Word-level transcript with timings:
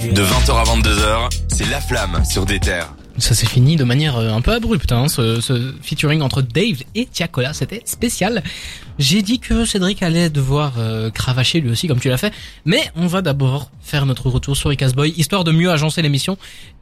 De 0.00 0.22
20h 0.22 0.50
à 0.52 0.64
22h, 0.64 1.28
c'est 1.48 1.68
La 1.70 1.80
Flamme 1.80 2.22
sur 2.24 2.46
des 2.46 2.58
terres. 2.58 2.88
Ça 3.18 3.34
s'est 3.34 3.46
fini 3.46 3.76
de 3.76 3.84
manière 3.84 4.16
euh, 4.16 4.30
un 4.32 4.40
peu 4.40 4.52
abrupte, 4.52 4.92
hein, 4.92 5.08
ce, 5.08 5.40
ce 5.42 5.74
featuring 5.82 6.22
entre 6.22 6.40
Dave 6.40 6.82
et 6.94 7.04
Tiakola, 7.06 7.52
c'était 7.52 7.82
spécial. 7.84 8.42
J'ai 8.98 9.20
dit 9.20 9.38
que 9.40 9.64
Cédric 9.66 10.02
allait 10.02 10.30
devoir 10.30 10.74
euh, 10.78 11.10
cravacher 11.10 11.60
lui 11.60 11.70
aussi, 11.70 11.86
comme 11.86 12.00
tu 12.00 12.08
l'as 12.08 12.16
fait, 12.16 12.32
mais 12.64 12.80
on 12.96 13.06
va 13.08 13.20
d'abord 13.20 13.70
faire 13.82 14.06
notre 14.06 14.30
retour 14.30 14.56
sur 14.56 14.72
Icas 14.72 14.92
Boy, 14.92 15.10
histoire 15.18 15.44
de 15.44 15.52
mieux 15.52 15.70
agencer 15.70 16.00
l'émission 16.00 16.38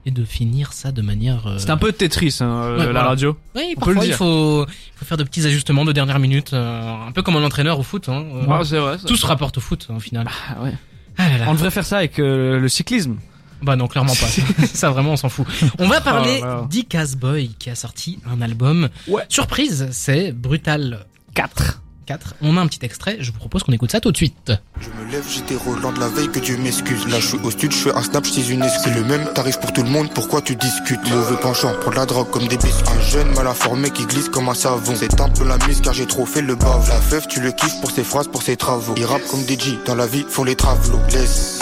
et 0.07 0.11
de 0.13 0.25
finir 0.25 0.73
ça 0.73 0.93
de 0.93 1.03
manière... 1.03 1.47
euh, 1.49 1.59
C'est 1.59 1.71
un 1.71 1.77
peu 1.77 1.91
Tetris, 1.93 2.37
hein, 2.41 2.47
euh, 2.47 2.73
Ouais, 2.75 2.79
la 2.79 2.85
voilà. 2.93 3.03
radio. 3.09 3.37
Oui, 3.57 3.75
on 3.77 3.81
parfois 3.81 4.07
il 4.07 4.13
faut, 4.13 4.65
il 4.65 4.99
faut 4.99 5.05
faire 5.05 5.17
de 5.17 5.25
petits 5.25 5.45
ajustements 5.45 5.85
de 5.85 5.93
dernière 5.93 6.21
minute, 6.21 6.53
euh, 6.53 7.07
un 7.09 7.11
peu 7.13 7.23
comme 7.23 7.37
un 7.37 7.45
entraîneur 7.45 7.81
au 7.81 7.83
foot. 7.83 8.09
Hein, 8.09 8.25
euh, 8.35 8.47
Ouais, 8.47 8.65
c'est 8.65 8.79
vrai. 8.79 8.97
ça. 8.99 9.09
Tout 9.09 9.17
se 9.17 9.27
rapporte 9.27 9.59
au 9.59 9.61
foot, 9.61 9.89
hein, 9.91 9.95
au 9.97 10.01
final. 10.01 10.29
Ah, 10.51 10.63
ouais. 10.63 10.73
Ah 11.19 11.29
là 11.29 11.39
là. 11.39 11.45
On 11.49 11.53
devrait 11.55 11.71
faire 11.71 11.85
ça 11.85 11.99
avec 11.99 12.19
euh, 12.19 12.59
le 12.59 12.69
cyclisme. 12.69 13.17
Bah 13.61 13.77
non, 13.77 13.89
clairement 13.89 14.15
pas. 14.15 14.67
ça 14.73 14.91
vraiment, 14.91 15.13
on 15.13 15.17
s'en 15.17 15.29
fout. 15.29 15.47
On 15.79 15.89
va 15.89 16.01
parler 16.01 16.39
Oh 16.41 16.45
là 16.45 16.55
là. 16.57 16.67
d'Icas 16.71 17.15
Boy 17.17 17.51
qui 17.59 17.71
a 17.71 17.75
sorti 17.75 18.19
un 18.31 18.41
album. 18.41 18.89
Ouais. 19.09 19.25
Surprise, 19.29 19.89
c'est 19.91 20.33
Brutal 20.33 21.07
4. 21.35 21.83
4. 22.09 22.37
On 22.41 22.57
a 22.57 22.61
un 22.63 22.67
petit 22.67 22.79
extrait, 22.83 23.19
je 23.21 23.31
vous 23.31 23.37
propose 23.37 23.63
qu'on 23.63 23.73
écoute 23.73 23.93
ça 23.93 24.01
tout 24.01 24.11
de 24.11 24.17
suite. 24.17 24.53
Je 24.81 24.89
me 24.89 25.13
lève, 25.13 25.25
j'étais 25.29 25.57
Roland 25.57 25.93
de 25.93 26.01
la 26.01 26.09
veille, 26.09 26.31
que 26.31 26.39
Dieu 26.39 26.57
m'excuse. 26.57 27.07
Là, 27.07 27.21
je 27.21 27.27
suis 27.27 27.39
au 27.45 27.51
stud, 27.51 27.71
je 27.71 27.77
fais 27.77 27.95
un 27.95 28.03
snap, 28.03 28.25
je 28.25 28.31
suis 28.31 28.51
une 28.51 28.63
excuse. 28.63 28.95
Le 28.95 29.05
même 29.05 29.31
tarif 29.35 29.61
pour 29.61 29.75
tout 29.75 29.83
le 29.83 29.91
monde, 29.91 30.09
pourquoi 30.15 30.41
tu 30.41 30.57
discutes? 30.57 31.07
Mauvais 31.11 31.37
penchant, 31.37 31.75
prendre 31.83 31.99
la 31.99 32.07
drogue 32.07 32.31
comme 32.31 32.49
des 32.49 32.57
biscuits. 32.57 32.97
Un 32.97 33.01
jeune 33.03 33.31
mal 33.35 33.47
informé 33.47 33.91
qui 33.91 34.07
glisse 34.07 34.31
comme 34.31 34.49
un 34.49 34.55
savon. 34.55 34.95
C'est 34.97 35.21
un 35.21 35.29
peu 35.29 35.45
la 35.45 35.59
mise 35.67 35.83
car 35.83 35.93
j'ai 35.93 36.07
trop 36.07 36.25
fait 36.25 36.41
le 36.41 36.55
bave. 36.55 36.89
La 36.89 37.01
feuf, 37.01 37.29
tu 37.29 37.41
le 37.41 37.53
kiffes 37.53 37.79
pour 37.83 37.91
ses 37.91 38.05
phrases, 38.05 38.29
pour 38.29 38.43
ses 38.43 38.57
travaux. 38.57 38.95
Il 38.97 39.05
rappe 39.05 39.27
comme 39.31 39.47
G, 39.47 39.79
dans 39.85 39.95
la 39.95 40.07
vie, 40.07 40.25
font 40.31 40.45
les 40.45 40.57
travelots. 40.57 41.01
Laisse. 41.13 41.59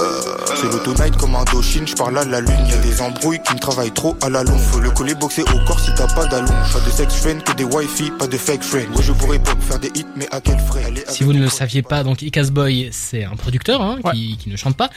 Euh, 0.00 0.20
c'est 0.56 0.66
l'auto-night 0.70 1.16
comme 1.16 1.34
un 1.36 1.44
Doshin, 1.44 1.84
je 1.86 1.94
parle 1.94 2.18
à 2.18 2.24
la 2.24 2.40
lune. 2.40 2.66
Y'a 2.68 2.76
des 2.78 3.00
embrouilles 3.00 3.40
qui 3.46 3.54
me 3.54 3.58
travaillent 3.60 3.92
trop 3.92 4.16
à 4.22 4.28
la 4.28 4.42
longue. 4.42 4.58
Faut 4.58 4.80
le 4.80 4.90
coller 4.90 5.14
boxer 5.14 5.42
au 5.42 5.64
corps 5.66 5.78
si 5.80 5.90
t'as 5.94 6.06
pas 6.14 6.26
d'allonge. 6.26 6.72
Pas 6.72 6.80
de 6.80 6.90
sex 6.90 7.14
friend, 7.14 7.42
que 7.42 7.52
des 7.52 7.64
wifi, 7.64 8.10
pas 8.18 8.26
de 8.26 8.36
fake 8.36 8.62
friend. 8.62 8.88
Ouais, 8.96 9.02
je 9.02 9.12
pourrais 9.12 9.38
pas 9.38 9.54
faire 9.60 9.78
des 9.78 9.88
hits, 9.94 10.06
mais 10.16 10.26
à 10.32 10.40
quel 10.40 10.58
frais? 10.58 10.84
Allez, 10.84 11.04
Si 11.08 11.22
vous 11.24 11.32
ne 11.32 11.40
le 11.40 11.48
saviez 11.48 11.82
pas, 11.82 12.02
donc 12.02 12.22
Icas 12.22 12.48
Boy, 12.50 12.88
c'est 12.92 13.24
un 13.24 13.36
producteur 13.36 13.80
hein, 13.82 13.98
qui, 14.12 14.36
qui 14.36 14.48
ne 14.48 14.56
chante 14.56 14.76
pas. 14.76 14.90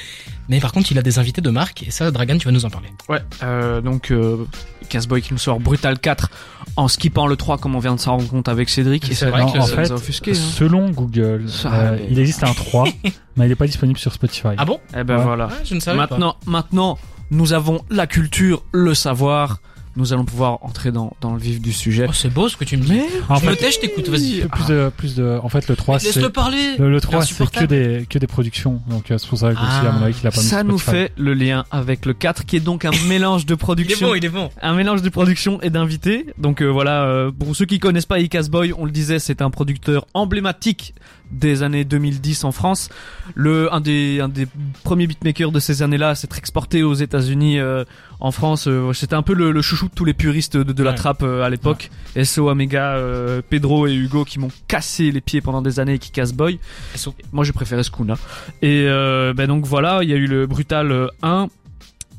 Mais 0.49 0.59
par 0.59 0.71
contre, 0.71 0.91
il 0.91 0.97
a 0.97 1.01
des 1.03 1.19
invités 1.19 1.41
de 1.41 1.49
marque. 1.49 1.83
Et 1.83 1.91
ça, 1.91 2.09
Dragan, 2.11 2.37
tu 2.37 2.45
vas 2.45 2.51
nous 2.51 2.65
en 2.65 2.69
parler. 2.69 2.87
Ouais, 3.09 3.19
euh, 3.43 3.81
donc 3.81 4.11
euh, 4.11 4.45
Casboy 4.89 5.21
qui 5.21 5.33
nous 5.33 5.39
sort 5.39 5.59
Brutal 5.59 5.99
4 5.99 6.29
en 6.77 6.87
skippant 6.87 7.27
le 7.27 7.35
3 7.35 7.57
comme 7.57 7.75
on 7.75 7.79
vient 7.79 7.95
de 7.95 7.99
s'en 7.99 8.11
rendre 8.17 8.29
compte 8.29 8.47
avec 8.47 8.69
Cédric. 8.69 9.03
C'est 9.05 9.11
Et 9.11 9.15
c'est 9.15 9.25
vrai 9.27 9.41
vrai 9.43 9.51
que 9.53 9.57
en 9.59 9.65
ça 9.65 9.75
fait, 9.75 9.83
nous 9.83 9.91
a 9.91 9.95
offusqué. 9.95 10.31
Hein. 10.31 10.35
selon 10.35 10.89
Google, 10.89 11.45
Ça, 11.49 11.71
euh, 11.73 11.97
il 12.09 12.17
existe 12.19 12.43
un 12.43 12.53
3, 12.53 12.85
mais 13.37 13.45
il 13.45 13.49
n'est 13.49 13.55
pas 13.55 13.65
disponible 13.67 13.97
sur 13.99 14.11
Spotify. 14.11 14.49
Ah 14.57 14.65
bon? 14.65 14.79
Eh 14.97 15.03
ben 15.03 15.17
Ouais. 15.17 15.23
voilà. 15.23 15.49
Ah, 15.51 15.55
Je 15.63 15.75
ne 15.75 15.79
savais 15.79 15.97
pas. 15.97 16.07
Maintenant, 16.09 16.35
maintenant, 16.45 16.99
nous 17.31 17.53
avons 17.53 17.83
la 17.89 18.07
culture, 18.07 18.63
le 18.73 18.93
savoir. 18.93 19.59
Nous 19.97 20.13
allons 20.13 20.23
pouvoir 20.25 20.59
entrer 20.63 20.91
dans, 20.91 21.11
dans 21.19 21.33
le 21.33 21.39
vif 21.39 21.59
du 21.59 21.73
sujet. 21.73 22.05
Oh, 22.07 22.13
c'est 22.13 22.31
beau 22.31 22.47
ce 22.47 22.55
que 22.55 22.63
tu 22.63 22.77
me 22.77 22.83
dis. 22.83 22.93
Mais 22.93 23.05
En 23.29 23.35
je 23.35 23.45
me 23.45 23.51
fait, 23.51 23.57
tais, 23.57 23.71
je 23.71 23.79
t'écoute, 23.79 24.07
vas-y. 24.07 24.41
plus, 24.41 24.47
plus 24.49 24.65
de, 24.67 24.91
plus 24.95 25.15
de, 25.15 25.39
en 25.43 25.49
fait, 25.49 25.67
le 25.67 25.75
3, 25.75 25.99
c'est, 25.99 26.05
Laisse-le 26.07 26.29
parler. 26.29 26.75
le, 26.77 26.85
le 26.89 26.93
Il 26.93 26.97
est 26.97 27.01
3, 27.01 27.21
c'est 27.25 27.49
que 27.51 27.65
des, 27.65 28.05
que 28.09 28.19
des 28.19 28.27
productions. 28.27 28.81
Donc, 28.89 29.11
euh, 29.11 29.17
c'est 29.17 29.27
pour 29.27 29.39
ça 29.39 29.49
que 29.53 29.57
aussi, 29.59 29.87
à 29.87 29.91
mon 29.91 30.03
avis, 30.03 30.13
qu'il 30.13 30.25
a 30.27 30.31
pas 30.31 30.39
mis 30.39 30.45
ça 30.47 30.63
nous 30.63 30.77
fait 30.77 31.11
le 31.17 31.33
lien 31.33 31.65
avec 31.71 32.05
le 32.05 32.13
4 32.13 32.45
qui 32.45 32.55
est 32.55 32.59
donc 32.61 32.85
un 32.85 32.91
mélange 33.09 33.45
de 33.45 33.57
Il 33.77 33.91
est 33.91 33.99
bon, 34.01 34.15
il 34.15 34.23
est 34.23 34.29
bon. 34.29 34.49
un 34.61 34.73
mélange 34.75 35.01
de 35.01 35.09
production 35.09 35.59
et 35.61 35.69
d'invités. 35.69 36.27
Donc 36.37 36.61
euh, 36.61 36.67
voilà, 36.67 37.03
euh, 37.03 37.31
pour 37.31 37.55
ceux 37.55 37.65
qui 37.65 37.79
connaissent 37.79 38.05
pas 38.05 38.19
Icas 38.19 38.47
Boy, 38.51 38.73
on 38.77 38.85
le 38.85 38.91
disait, 38.91 39.19
c'est 39.19 39.41
un 39.41 39.49
producteur 39.49 40.05
emblématique 40.13 40.93
des 41.31 41.63
années 41.63 41.83
2010 41.83 42.43
en 42.45 42.51
France. 42.51 42.89
Le 43.35 43.73
un 43.73 43.81
des 43.81 44.21
un 44.21 44.29
des 44.29 44.47
premiers 44.83 45.07
beatmakers 45.07 45.51
de 45.51 45.59
ces 45.59 45.81
années-là, 45.81 46.15
s'est 46.15 46.29
exporté 46.37 46.83
aux 46.83 46.93
États-Unis, 46.93 47.59
euh, 47.59 47.83
en 48.19 48.31
France. 48.31 48.67
euh, 48.67 48.93
c'était 48.93 49.15
un 49.15 49.21
peu 49.21 49.33
le, 49.33 49.51
le 49.51 49.61
chouchou 49.61 49.87
de 49.87 49.93
tous 49.93 50.05
les 50.05 50.13
puristes 50.13 50.57
de, 50.57 50.63
de 50.73 50.83
la 50.83 50.91
Ouais. 50.91 50.95
trappe 50.95 51.23
euh, 51.23 51.43
à 51.43 51.49
l'époque. 51.49 51.89
SO 52.23 52.49
Omega, 52.49 52.95
euh, 52.95 53.41
Pedro 53.47 53.87
et 53.87 53.93
Hugo 53.93 54.25
qui 54.25 54.39
m'ont 54.39 54.51
cassé 54.67 55.11
les 55.11 55.21
pieds 55.21 55.41
pendant 55.41 55.61
des 55.61 55.79
années 55.79 55.91
avec 55.93 56.07
Icas 56.07 56.31
Boy. 56.33 56.59
SO. 56.95 57.13
Moi, 57.31 57.43
j'ai 57.43 57.53
préféré 57.53 57.83
Skuna. 57.83 58.15
Et 58.61 58.85
euh, 58.87 59.33
ben 59.33 59.47
donc 59.47 59.65
voilà, 59.65 59.99
il 60.03 60.09
y 60.09 60.13
a 60.13 60.17
eu 60.17 60.27
le 60.27 60.47
Brutal 60.47 60.91
euh, 60.91 61.07
1 61.21 61.47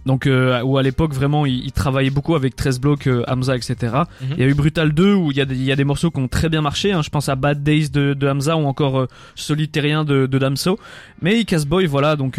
donc 0.07 0.27
euh, 0.27 0.63
où 0.63 0.79
à 0.79 0.83
l'époque 0.83 1.13
vraiment 1.13 1.45
il, 1.45 1.63
il 1.67 1.73
travaillait 1.73 2.09
beaucoup 2.09 2.35
avec 2.35 2.57
13 2.57 2.81
blocs, 2.81 3.07
euh, 3.09 3.25
Hamza, 3.29 3.55
etc. 3.57 3.77
Mhm. 4.23 4.29
Il 4.33 4.39
y 4.39 4.43
a 4.43 4.47
eu 4.47 4.55
Brutal 4.55 4.93
2 4.93 5.13
où 5.13 5.31
il 5.33 5.37
y 5.37 5.41
a 5.43 5.45
des, 5.45 5.55
il 5.55 5.65
y 5.65 5.73
a 5.73 5.77
des 5.77 5.85
morceaux 5.85 6.11
qui 6.11 6.19
ont 6.19 6.29
très 6.29 6.49
bien 6.49 6.63
marché. 6.63 6.93
Hein. 6.93 7.03
Je 7.03 7.11
pense 7.11 7.29
à 7.29 7.35
Bad 7.35 7.63
Days 7.63 7.91
de, 7.91 8.15
de 8.15 8.27
Hamza 8.29 8.57
ou 8.57 8.65
encore 8.67 9.01
euh, 9.01 9.07
Solitairien 9.35 10.05
de, 10.05 10.25
de 10.27 10.39
Damso. 10.39 10.79
Mais 11.21 11.39
Icas 11.41 11.65
Boy, 11.67 11.85
voilà, 11.87 12.17
donc 12.17 12.39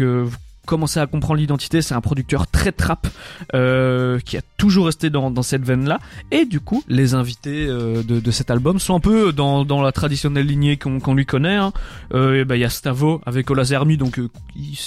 euh, 0.70 0.76
commencez 0.80 1.00
à 1.00 1.06
comprendre 1.06 1.40
l'identité. 1.40 1.82
C'est 1.82 1.94
un 1.94 2.00
producteur 2.00 2.46
très 2.46 2.72
trap 2.72 3.06
euh, 3.54 4.18
qui 4.20 4.36
a 4.36 4.42
toujours 4.56 4.86
resté 4.86 5.10
dans, 5.10 5.30
dans 5.30 5.42
cette 5.42 5.62
veine-là. 5.64 5.98
Et 6.30 6.44
du 6.44 6.60
coup, 6.60 6.82
les 6.88 7.14
invités 7.14 7.66
euh, 7.66 8.02
de, 8.02 8.20
de 8.20 8.30
cet 8.30 8.50
album 8.50 8.78
sont 8.78 8.94
un 8.94 9.00
peu 9.00 9.32
dans, 9.32 9.64
dans 9.64 9.82
la 9.82 9.92
traditionnelle 9.92 10.46
lignée 10.46 10.76
qu'on 10.76 11.14
lui 11.14 11.26
connaît. 11.26 11.56
Hein. 11.56 11.72
Euh, 12.14 12.40
et 12.40 12.44
ben, 12.44 12.54
il 12.54 12.60
y 12.60 12.64
a 12.64 12.70
Stavo 12.70 13.20
avec 13.26 13.50
Ola 13.50 13.64
Army, 13.72 13.96
donc 13.96 14.18
euh, 14.18 14.28
il- 14.56 14.78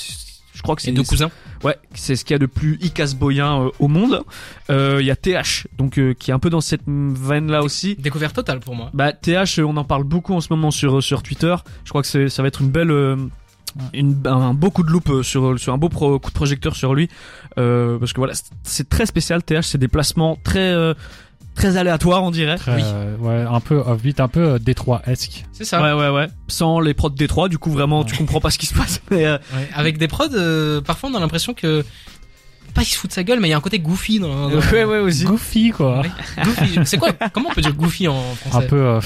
je 0.56 0.62
crois 0.62 0.76
que 0.76 0.84
C'est 0.84 0.92
deux 0.92 1.04
cousins. 1.04 1.32
Ouais, 1.64 1.76
c'est 1.96 2.16
ce 2.16 2.24
qu'il 2.24 2.34
y 2.34 2.36
a 2.36 2.40
de 2.40 2.46
plus 2.46 2.78
icasboyen 2.82 3.64
euh, 3.64 3.70
au 3.80 3.88
monde. 3.88 4.24
Euh, 4.70 5.00
Il 5.02 5.06
y 5.06 5.12
a 5.12 5.16
TH, 5.16 5.68
donc 5.80 5.98
euh, 5.98 6.14
qui 6.14 6.30
est 6.30 6.34
un 6.34 6.38
peu 6.40 6.52
dans 6.52 6.62
cette 6.62 6.84
veine 6.88 7.50
là 7.50 7.64
aussi. 7.64 7.96
Découverte 7.96 8.36
totale 8.36 8.60
pour 8.60 8.76
moi. 8.76 8.92
Bah 8.94 9.14
TH, 9.14 9.58
euh, 9.60 9.64
on 9.66 9.76
en 9.78 9.84
parle 9.84 10.04
beaucoup 10.04 10.34
en 10.36 10.42
ce 10.42 10.48
moment 10.52 10.70
sur 10.70 11.02
sur 11.02 11.24
Twitter. 11.24 11.56
Je 11.86 11.90
crois 11.90 12.04
que 12.04 12.28
ça 12.30 12.42
va 12.42 12.48
être 12.48 12.62
une 12.62 12.70
belle 12.70 12.92
euh, 12.92 13.18
une, 13.94 14.22
un 14.26 14.54
beau 14.54 14.70
coup 14.72 14.84
de 14.84 14.90
loupe 14.90 15.10
euh, 15.10 15.24
sur 15.24 15.60
sur 15.60 15.74
un 15.74 15.78
beau 15.78 15.90
pro- 15.90 16.20
coup 16.20 16.30
de 16.30 16.36
projecteur 16.36 16.76
sur 16.76 16.94
lui 16.94 17.10
euh, 17.58 17.98
parce 18.00 18.14
que 18.14 18.20
voilà 18.20 18.34
c'est- 18.64 18.88
très 18.90 19.06
spécial 19.06 19.44
TH 19.44 19.62
c'est 19.64 19.78
des 19.78 19.88
placements 19.88 20.38
très 20.44 20.60
euh, 20.72 20.94
très 21.56 21.78
aléatoires 21.78 22.24
on 22.24 22.32
dirait 22.32 22.58
Très, 22.58 22.76
Oui. 22.76 22.82
euh, 22.84 23.16
ouais, 23.18 23.46
un 23.50 23.60
peu 23.60 23.76
offbeat, 23.78 24.20
un 24.20 24.28
peu 24.28 24.58
Détroit-esque. 24.60 25.46
C'est 25.52 25.66
ça. 25.66 25.82
ouais 25.84 25.94
ouais 26.00 26.10
ouais 26.10 26.28
sans 26.48 26.80
les 26.80 26.94
prods 26.94 27.10
D3 27.12 27.50
du 27.50 27.58
coup 27.58 27.72
vraiment 27.72 28.04
tu 28.04 28.16
comprends 28.16 28.40
pas 28.42 28.50
ce 28.50 28.58
qui 28.58 28.66
se 28.66 28.74
passe 28.74 29.02
mais 29.12 29.26
euh, 29.26 29.38
Ouais, 29.56 29.68
Avec 29.76 29.98
des 29.98 30.08
prods, 30.08 30.34
euh, 30.34 30.82
parfois 30.82 31.10
on 31.12 31.16
a 31.16 31.20
l'impression 31.20 31.54
que 31.54 31.84
pas 32.74 32.82
il 32.82 32.86
se 32.86 32.98
fout 32.98 33.08
de 33.12 33.14
sa 33.14 33.24
gueule, 33.24 33.40
mais 33.40 33.50
il 33.50 33.52
y 33.52 33.54
a 33.54 33.58
un 33.58 33.62
côté 33.62 33.78
goofy 33.78 34.18
dans. 34.20 34.50
dans- 34.50 34.58
ouais 34.58 34.84
ouais 34.84 34.98
aussi 34.98 35.26
Goofy, 35.26 35.70
quoi. 35.70 36.02
Ouais. 36.02 36.10
Goofy. 36.44 36.80
C'est 36.86 36.98
quoi 36.98 37.12
Comment 37.32 37.50
on 37.52 37.54
peut 37.54 37.62
dire 37.62 37.76
goofy 37.76 38.08
en 38.08 38.18
Un 38.18 38.36
français 38.50 38.66
peu, 38.68 38.78
euh, 38.78 39.00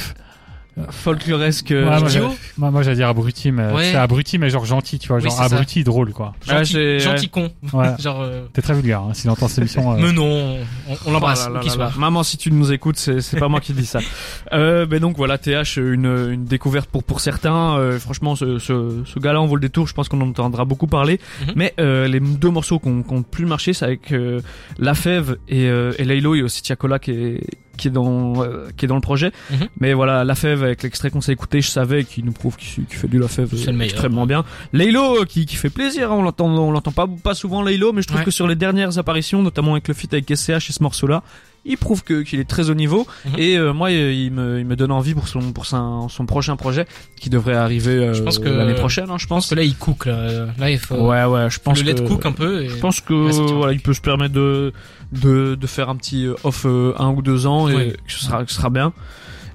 folkloresque 0.89 1.67
ouais, 1.71 1.75
euh, 1.77 1.85
moi, 1.85 1.97
idiot. 1.97 2.09
j'allais- 2.09 2.27
moi, 2.57 2.71
moi, 2.71 2.81
j'allais 2.83 2.95
dire 2.97 3.07
abruti, 3.07 3.51
mais 3.51 3.71
Ouais. 3.71 3.91
c'est 3.91 3.97
abruti, 3.97 4.37
mais 4.37 4.49
genre 4.49 4.65
gentil, 4.65 4.99
tu 4.99 5.07
vois, 5.07 5.17
Oui, 5.17 5.23
genre 5.23 5.33
ça. 5.33 5.43
abruti 5.45 5.83
drôle, 5.83 6.11
quoi. 6.13 6.33
Ah, 6.47 6.57
Gentil, 6.59 6.71
j'ai- 6.73 6.99
gentil 6.99 7.29
con. 7.29 7.49
Ouais. 7.73 7.87
Genre. 7.99 8.21
euh, 8.21 8.45
T'es 8.53 8.61
très 8.61 8.73
vulgaire, 8.73 9.01
hein, 9.01 9.13
s'il 9.13 9.29
entend 9.29 9.47
cette 9.47 9.59
émission. 9.59 9.93
euh, 9.93 9.97
Mais 9.99 10.11
non, 10.11 10.57
on, 10.89 10.95
on 11.05 11.11
l'embrasse. 11.11 11.47
Oh 11.53 11.59
qui 11.59 11.69
soit. 11.69 11.91
Maman, 11.97 12.23
si 12.23 12.37
tu 12.37 12.51
nous 12.51 12.71
écoutes, 12.71 12.97
c'est 12.97 13.21
c'est 13.21 13.37
pas 13.39 13.47
moi 13.47 13.59
qui 13.59 13.73
dis 13.73 13.85
ça. 13.85 13.99
Euh, 14.53 14.85
ben 14.85 14.99
donc 14.99 15.17
voilà, 15.17 15.37
TH, 15.37 15.77
une, 15.77 16.05
une 16.05 16.45
découverte 16.45 16.89
pour 16.89 17.03
pour 17.03 17.19
certains. 17.19 17.77
Euh, 17.77 17.99
franchement, 17.99 18.35
ce, 18.35 18.59
ce, 18.59 19.01
ce 19.05 19.19
gars-là, 19.19 19.41
on 19.41 19.45
vaut 19.45 19.55
le 19.55 19.61
détour. 19.61 19.87
Je 19.87 19.93
pense 19.93 20.07
qu'on 20.09 20.21
en 20.21 20.29
entendra 20.29 20.63
beaucoup 20.65 20.87
parler. 20.87 21.19
Mhm. 21.41 21.53
Mais 21.55 21.73
euh, 21.79 22.07
les 22.07 22.19
deux 22.19 22.49
morceaux 22.49 22.79
qui 22.79 22.87
ont 22.87 23.03
qui 23.03 23.13
ont 23.13 23.23
plus 23.23 23.45
marché, 23.45 23.73
c'est 23.73 23.85
avec 23.85 24.11
euh, 24.13 24.39
La 24.77 24.93
Fève 24.95 25.37
et, 25.49 25.65
euh, 25.67 25.91
et 25.97 26.05
Laylo 26.05 26.35
et 26.35 26.41
aussi 26.43 26.61
Tiakola 26.61 26.99
qui 26.99 27.11
est 27.11 27.41
qui 27.77 27.87
est 27.87 27.91
dans 27.91 28.43
euh, 28.43 28.67
qui 28.75 28.85
est 28.85 28.87
dans 28.87 28.95
le 28.95 29.01
projet. 29.01 29.31
Mhm. 29.51 29.67
Mais 29.79 29.93
voilà, 29.93 30.23
La 30.23 30.35
Fève 30.35 30.63
avec 30.63 30.83
l'extrait 30.83 31.09
qu'on 31.09 31.21
s'est 31.21 31.31
écouté, 31.33 31.61
je 31.61 31.69
savais 31.69 32.03
qu'il 32.03 32.25
nous 32.25 32.31
prouve 32.33 32.57
qu'il 32.57 32.85
fait 32.89 33.07
du 33.07 33.19
La 33.19 33.27
meilleur. 33.71 33.81
extrêmement 33.83 34.25
bien. 34.25 34.43
Laylo 34.73 35.21
euh, 35.21 35.25
qui 35.25 35.45
qui 35.45 35.55
fait 35.55 35.69
plaisir. 35.69 36.11
hein, 36.11 36.15
on 36.17 36.23
l'entend 36.23 36.47
on 36.49 36.71
l'entend 36.71 36.91
pas 36.91 37.07
pas 37.07 37.33
souvent 37.35 37.61
Laylo, 37.61 37.93
mais 37.93 38.01
je 38.01 38.07
trouve 38.07 38.19
Ouais. 38.19 38.25
que 38.25 38.31
sur 38.31 38.47
les 38.47 38.55
dernières 38.55 38.97
apparitions, 38.97 39.41
notamment 39.41 39.73
avec 39.73 39.87
le 39.87 39.93
feat 39.93 40.13
avec 40.13 40.27
SCH 40.35 40.69
et 40.69 40.73
ce 40.73 40.81
morceau-là, 40.83 41.23
il 41.67 41.77
prouve 41.77 42.03
que 42.03 42.21
qu'il 42.23 42.39
est 42.39 42.49
très 42.49 42.69
haut 42.69 42.73
niveau 42.73 43.05
Mhm. 43.25 43.31
et 43.37 43.57
euh, 43.57 43.73
moi 43.73 43.89
euh, 43.89 44.11
il 44.13 44.31
me 44.31 44.59
il 44.59 44.65
me 44.65 44.75
donne 44.75 44.91
envie 44.91 45.13
pour 45.13 45.27
son 45.27 45.51
pour 45.51 45.65
son, 45.65 46.09
son 46.09 46.25
prochain 46.25 46.55
projet 46.55 46.85
qui 47.19 47.29
devrait 47.29 47.55
arriver 47.55 47.91
euh, 47.97 48.13
Je 48.13 48.23
pense 48.23 48.39
que- 48.39 48.49
l'année 48.49 48.73
prochaine 48.73 49.09
hein, 49.09 49.17
je 49.17 49.23
Je 49.23 49.27
pense 49.27 49.49
que 49.49 49.55
là 49.55 49.63
il 49.63 49.75
cook 49.75 50.05
là. 50.05 50.47
Là 50.57 50.71
il 50.71 50.79
faut. 50.79 50.95
ouais 50.95 51.25
ouais 51.25 51.49
je 51.49 51.59
pense 51.59 51.83
le 51.83 51.93
que 51.93 52.01
cook 52.07 52.25
un 52.25 52.31
peu. 52.31 52.63
Et... 52.63 52.69
je 52.69 52.75
pense 52.77 53.01
que 53.01 53.13
Ouais, 53.13 53.53
voilà 53.53 53.73
il 53.73 53.81
peut 53.81 53.93
se 53.93 54.01
permettre 54.01 54.33
de 54.33 54.71
de 55.11 55.55
de 55.55 55.67
faire 55.67 55.89
un 55.89 55.95
petit 55.97 56.27
off 56.43 56.65
euh, 56.65 56.93
un 56.97 57.09
ou 57.09 57.21
deux 57.21 57.45
ans 57.45 57.67
et 57.69 57.91
que 58.05 58.11
ce 58.11 58.23
sera 58.25 58.43
que 58.45 58.49
ce 58.51 58.57
sera 58.57 58.69
bien 58.69 58.93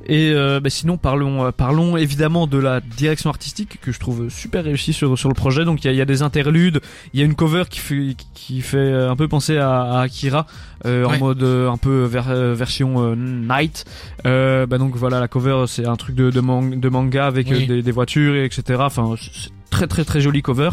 et 0.06 0.32
euh, 0.32 0.60
bah, 0.60 0.70
sinon 0.70 0.96
parlons 0.96 1.44
euh, 1.46 1.50
parlons 1.50 1.96
évidemment 1.96 2.46
de 2.46 2.58
la 2.58 2.80
direction 2.80 3.30
artistique 3.30 3.78
que 3.80 3.92
je 3.92 4.00
trouve 4.00 4.28
super 4.28 4.64
réussie 4.64 4.92
sur 4.92 5.18
sur 5.18 5.28
le 5.28 5.34
projet 5.34 5.64
donc 5.64 5.84
il 5.84 5.88
y 5.88 5.90
a, 5.90 5.92
y 5.92 6.00
a 6.00 6.04
des 6.04 6.22
interludes 6.22 6.80
il 7.12 7.20
y 7.20 7.22
a 7.22 7.26
une 7.26 7.34
cover 7.34 7.64
qui 7.70 7.78
fait 7.78 8.16
qui 8.34 8.60
fait 8.62 8.76
euh, 8.78 9.10
un 9.10 9.16
peu 9.16 9.28
penser 9.28 9.56
à, 9.58 9.80
à 9.82 10.00
Akira 10.02 10.46
euh, 10.86 11.06
Ouais. 11.06 11.16
en 11.16 11.18
mode 11.18 11.42
euh, 11.42 11.70
un 11.70 11.76
peu 11.76 12.04
ver- 12.04 12.54
version 12.54 13.02
euh, 13.02 13.14
night 13.16 13.84
euh, 14.26 14.66
bah 14.66 14.78
donc 14.78 14.96
voilà 14.96 15.20
la 15.20 15.28
cover 15.28 15.64
c'est 15.68 15.86
un 15.86 15.96
truc 15.96 16.16
de 16.16 16.30
de, 16.30 16.40
man- 16.40 16.78
de 16.80 16.88
manga 16.88 17.26
avec 17.26 17.48
Oui. 17.50 17.66
des, 17.66 17.82
des 17.82 17.92
voitures 17.92 18.34
et 18.34 18.44
etc 18.44 18.80
enfin 18.80 19.14
c'est 19.20 19.50
très 19.72 19.86
très 19.88 20.04
très 20.04 20.20
joli 20.20 20.42
cover. 20.42 20.70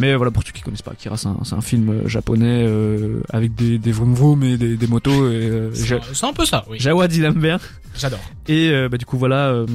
Mais 0.00 0.14
voilà, 0.14 0.30
pour 0.30 0.42
ceux 0.46 0.52
qui 0.52 0.62
connaissent 0.62 0.82
pas, 0.82 0.92
Akira, 0.92 1.16
c'est 1.16 1.26
un, 1.28 1.38
c'est 1.44 1.54
un 1.54 1.60
film 1.60 1.88
euh, 1.90 2.08
japonais 2.08 2.64
euh, 2.66 3.20
avec 3.30 3.54
des, 3.54 3.78
des 3.78 3.92
vroom 3.92 4.14
vroom 4.14 4.42
et 4.44 4.56
des, 4.56 4.76
des 4.76 4.86
motos. 4.86 5.30
Et, 5.30 5.34
euh, 5.50 5.70
Ja- 5.74 5.98
C'est 6.02 6.14
c'est 6.14 6.26
un 6.26 6.32
peu 6.32 6.44
ça, 6.44 6.64
oui. 6.70 6.78
Jawad, 6.78 7.12
il 7.14 7.24
aime 7.24 7.34
bien. 7.40 7.58
J'adore. 7.98 8.20
Et 8.46 8.68
euh, 8.70 8.90
bah, 8.90 8.98
du 8.98 9.06
coup 9.06 9.16
voilà, 9.16 9.46
euh, 9.48 9.66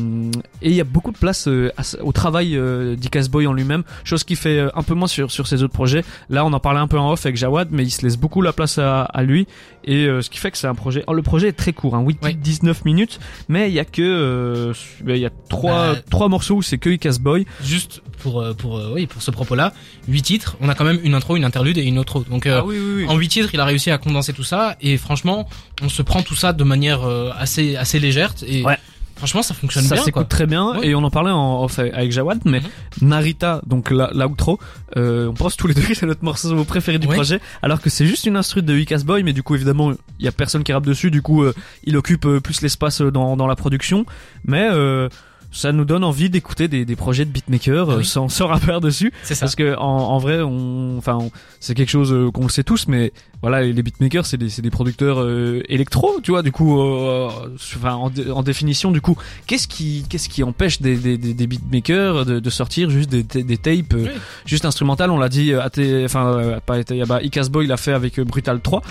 et 0.61 0.69
il 0.69 0.75
y 0.75 0.79
a 0.81 0.83
beaucoup 0.83 1.11
de 1.11 1.17
place 1.17 1.47
euh, 1.47 1.71
à 1.75 1.81
au 2.03 2.11
travail 2.11 2.55
euh, 2.55 2.95
d'Icas 2.95 3.25
Boy 3.31 3.47
en 3.47 3.53
lui-même, 3.53 3.81
chose 4.03 4.23
qui 4.23 4.35
fait 4.35 4.67
un 4.75 4.83
peu 4.83 4.93
moins 4.93 5.07
sur 5.07 5.31
sur 5.31 5.47
ses 5.47 5.63
autres 5.63 5.73
projets. 5.73 6.03
Là, 6.29 6.45
on 6.45 6.53
en 6.53 6.59
parlait 6.59 6.79
un 6.79 6.87
peu 6.87 6.99
en 6.99 7.11
off 7.11 7.25
avec 7.25 7.35
Jawad, 7.35 7.69
mais 7.71 7.81
il 7.83 7.89
se 7.89 8.03
laisse 8.03 8.17
beaucoup 8.17 8.43
la 8.43 8.53
place 8.53 8.77
à, 8.77 9.01
à 9.01 9.23
lui, 9.23 9.47
et 9.85 10.05
euh, 10.05 10.21
ce 10.21 10.29
qui 10.29 10.37
fait 10.37 10.51
que 10.51 10.59
c'est 10.59 10.67
un 10.67 10.75
projet. 10.75 11.03
Oh, 11.07 11.13
le 11.15 11.23
projet 11.23 11.47
est 11.47 11.53
très 11.53 11.73
court, 11.73 11.95
hein, 11.95 12.03
8 12.05 12.19
Oui. 12.21 12.35
19 12.35 12.85
minutes, 12.85 13.19
mais 13.49 13.69
il 13.69 13.73
y 13.73 13.79
a 13.79 13.85
que 13.85 14.71
il 15.07 15.17
y 15.17 15.25
a 15.25 15.31
trois 15.49 15.93
Bah, 15.93 15.99
trois 16.11 16.29
morceaux 16.29 16.57
où 16.57 16.61
c'est 16.61 16.77
que 16.77 16.91
Icas 16.91 17.17
Boy. 17.19 17.47
Juste 17.63 18.01
pour 18.21 18.43
pour 18.61 18.77
euh, 18.77 18.91
oui 18.95 19.07
pour 19.07 19.21
ce 19.21 19.31
propos-là, 19.31 19.73
huit 20.07 20.21
titres. 20.21 20.55
On 20.61 20.69
a 20.69 20.75
quand 20.75 20.85
même 20.85 20.99
une 21.03 21.15
intro, 21.15 21.35
une 21.35 21.43
interlude 21.45 21.77
et 21.77 21.83
une 21.83 21.99
outro. 21.99 22.23
Donc 22.29 22.45
euh, 22.45 22.59
Ah 22.61 22.65
oui 22.65 22.77
oui 22.79 22.93
oui. 23.03 23.05
en 23.09 23.17
huit 23.17 23.27
titres, 23.29 23.49
il 23.53 23.59
a 23.59 23.65
réussi 23.65 23.89
à 23.91 23.97
condenser 23.97 24.33
tout 24.33 24.43
ça 24.43 24.75
et 24.81 24.97
franchement, 24.97 25.49
on 25.81 25.89
se 25.89 26.01
prend 26.01 26.21
tout 26.21 26.35
ça 26.35 26.53
de 26.53 26.63
manière 26.63 27.03
euh, 27.03 27.31
assez 27.37 27.75
assez 27.75 27.99
légère 27.99 28.33
et 28.45 28.63
Ouais. 28.63 28.77
franchement, 29.15 29.43
ça 29.43 29.53
fonctionne 29.53 29.83
ça 29.83 29.95
bien 29.95 30.03
s'écoute 30.03 30.27
quoi. 30.27 30.35
très 30.37 30.45
bien 30.47 30.65
Ouais. 30.79 30.87
et 30.87 30.95
on 30.95 31.03
en 31.03 31.09
parlait 31.11 31.31
en 31.31 31.63
off 31.63 31.77
avec 31.79 32.11
Jawad 32.11 32.39
mais 32.45 32.59
Mhm. 32.61 33.07
Narita 33.09 33.61
donc 33.67 33.91
la 33.91 34.09
l'outro 34.13 34.59
euh, 34.97 35.27
on 35.29 35.33
pense 35.33 35.55
tous 35.57 35.67
les 35.67 35.73
deux 35.73 35.81
que 35.81 35.93
c'est 35.93 36.05
notre 36.05 36.23
morceau 36.23 36.63
préféré 36.65 36.97
du 36.99 37.07
Ouais. 37.07 37.15
projet 37.15 37.39
alors 37.61 37.81
que 37.81 37.89
c'est 37.89 38.05
juste 38.05 38.25
une 38.25 38.35
instru 38.37 38.61
de 38.61 38.77
Icas 38.77 39.03
Boy 39.05 39.23
mais 39.23 39.33
du 39.33 39.43
coup 39.43 39.55
évidemment 39.55 39.91
il 40.19 40.25
y 40.25 40.27
a 40.27 40.31
personne 40.31 40.63
qui 40.63 40.73
rappe 40.73 40.85
dessus 40.85 41.11
du 41.11 41.21
coup 41.21 41.43
euh, 41.43 41.53
il 41.83 41.95
occupe 41.97 42.25
euh, 42.25 42.39
plus 42.39 42.61
l'espace 42.61 43.01
dans 43.01 43.35
dans 43.37 43.47
la 43.47 43.55
production 43.55 44.05
mais 44.45 44.67
euh, 44.71 45.07
ça 45.51 45.71
nous 45.71 45.85
donne 45.85 46.03
envie 46.03 46.29
d'écouter 46.29 46.67
des, 46.67 46.85
des 46.85 46.95
projets 46.95 47.25
de 47.25 47.29
beatmaker 47.31 47.89
euh, 47.89 47.93
Ah 47.95 47.97
oui. 47.99 48.05
sans, 48.05 48.29
sans 48.29 48.47
rappeur 48.47 48.79
dessus 48.81 49.11
C'est 49.23 49.35
ça. 49.35 49.41
parce 49.41 49.55
que 49.55 49.75
en, 49.77 49.81
en 49.85 50.17
vrai 50.17 50.41
on 50.41 50.97
enfin 50.97 51.17
on- 51.21 51.31
c'est 51.59 51.73
quelque 51.75 51.89
chose 51.89 52.11
euh, 52.13 52.31
qu'on 52.31 52.43
le 52.43 52.49
sait 52.49 52.63
tous 52.63 52.87
mais 52.87 53.11
voilà 53.41 53.61
les 53.61 53.83
beatmakers 53.83 54.25
c'est 54.25 54.37
des 54.37 54.49
c'est 54.49 54.61
des 54.61 54.69
producteurs 54.69 55.19
euh, 55.21 55.61
électro 55.67 56.19
tu 56.23 56.31
vois 56.31 56.41
du 56.43 56.51
coup 56.51 56.79
euh, 56.79 57.29
enfin 57.75 57.93
en, 57.95 58.11
en 58.33 58.43
définition 58.43 58.91
du 58.91 59.01
coup 59.01 59.17
qu'est-ce 59.47 59.67
qui 59.67 60.05
qu'est-ce 60.09 60.29
qui 60.29 60.43
empêche 60.43 60.81
des 60.81 60.95
des, 60.97 61.17
des, 61.17 61.47
beatmakers 61.47 62.25
de, 62.25 62.39
de 62.39 62.49
sortir 62.49 62.89
juste 62.89 63.09
des, 63.09 63.23
des, 63.23 63.57
tapes 63.57 63.93
euh, 63.93 64.03
Oui. 64.05 64.09
juste 64.45 64.65
instrumentales? 64.65 65.11
On 65.11 65.17
l'a 65.19 65.29
dit 65.29 65.51
euh, 65.53 65.61
enfin 66.05 66.27
euh, 66.37 66.59
pas 66.65 66.75
AT 66.77 66.93
bah 67.07 67.21
Icas 67.23 67.47
Boy 67.51 67.67
l'a 67.67 67.77
fait 67.77 67.93
avec 67.93 68.19
euh, 68.19 68.23
Brutal 68.23 68.61
3 68.61 68.81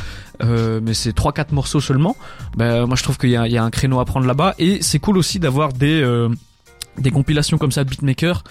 euh, 0.42 0.80
mais 0.82 0.94
c'est 0.94 1.12
trois 1.12 1.32
quatre 1.32 1.52
morceaux 1.52 1.80
seulement 1.80 2.16
ben 2.56 2.86
moi 2.86 2.96
je 2.96 3.02
trouve 3.02 3.18
qu'il 3.18 3.30
y 3.30 3.36
a 3.36 3.46
il 3.46 3.52
y 3.52 3.58
a 3.58 3.64
un 3.64 3.70
créneau 3.70 4.00
à 4.00 4.04
prendre 4.04 4.26
là-bas 4.26 4.54
et 4.58 4.82
c'est 4.82 4.98
cool 4.98 5.16
aussi 5.18 5.38
d'avoir 5.38 5.72
des 5.72 6.00
euh, 6.02 6.28
des 6.98 7.10
compilations 7.10 7.58
comme 7.58 7.72
ça 7.72 7.84
de 7.84 7.90
beatmakers 7.90 8.44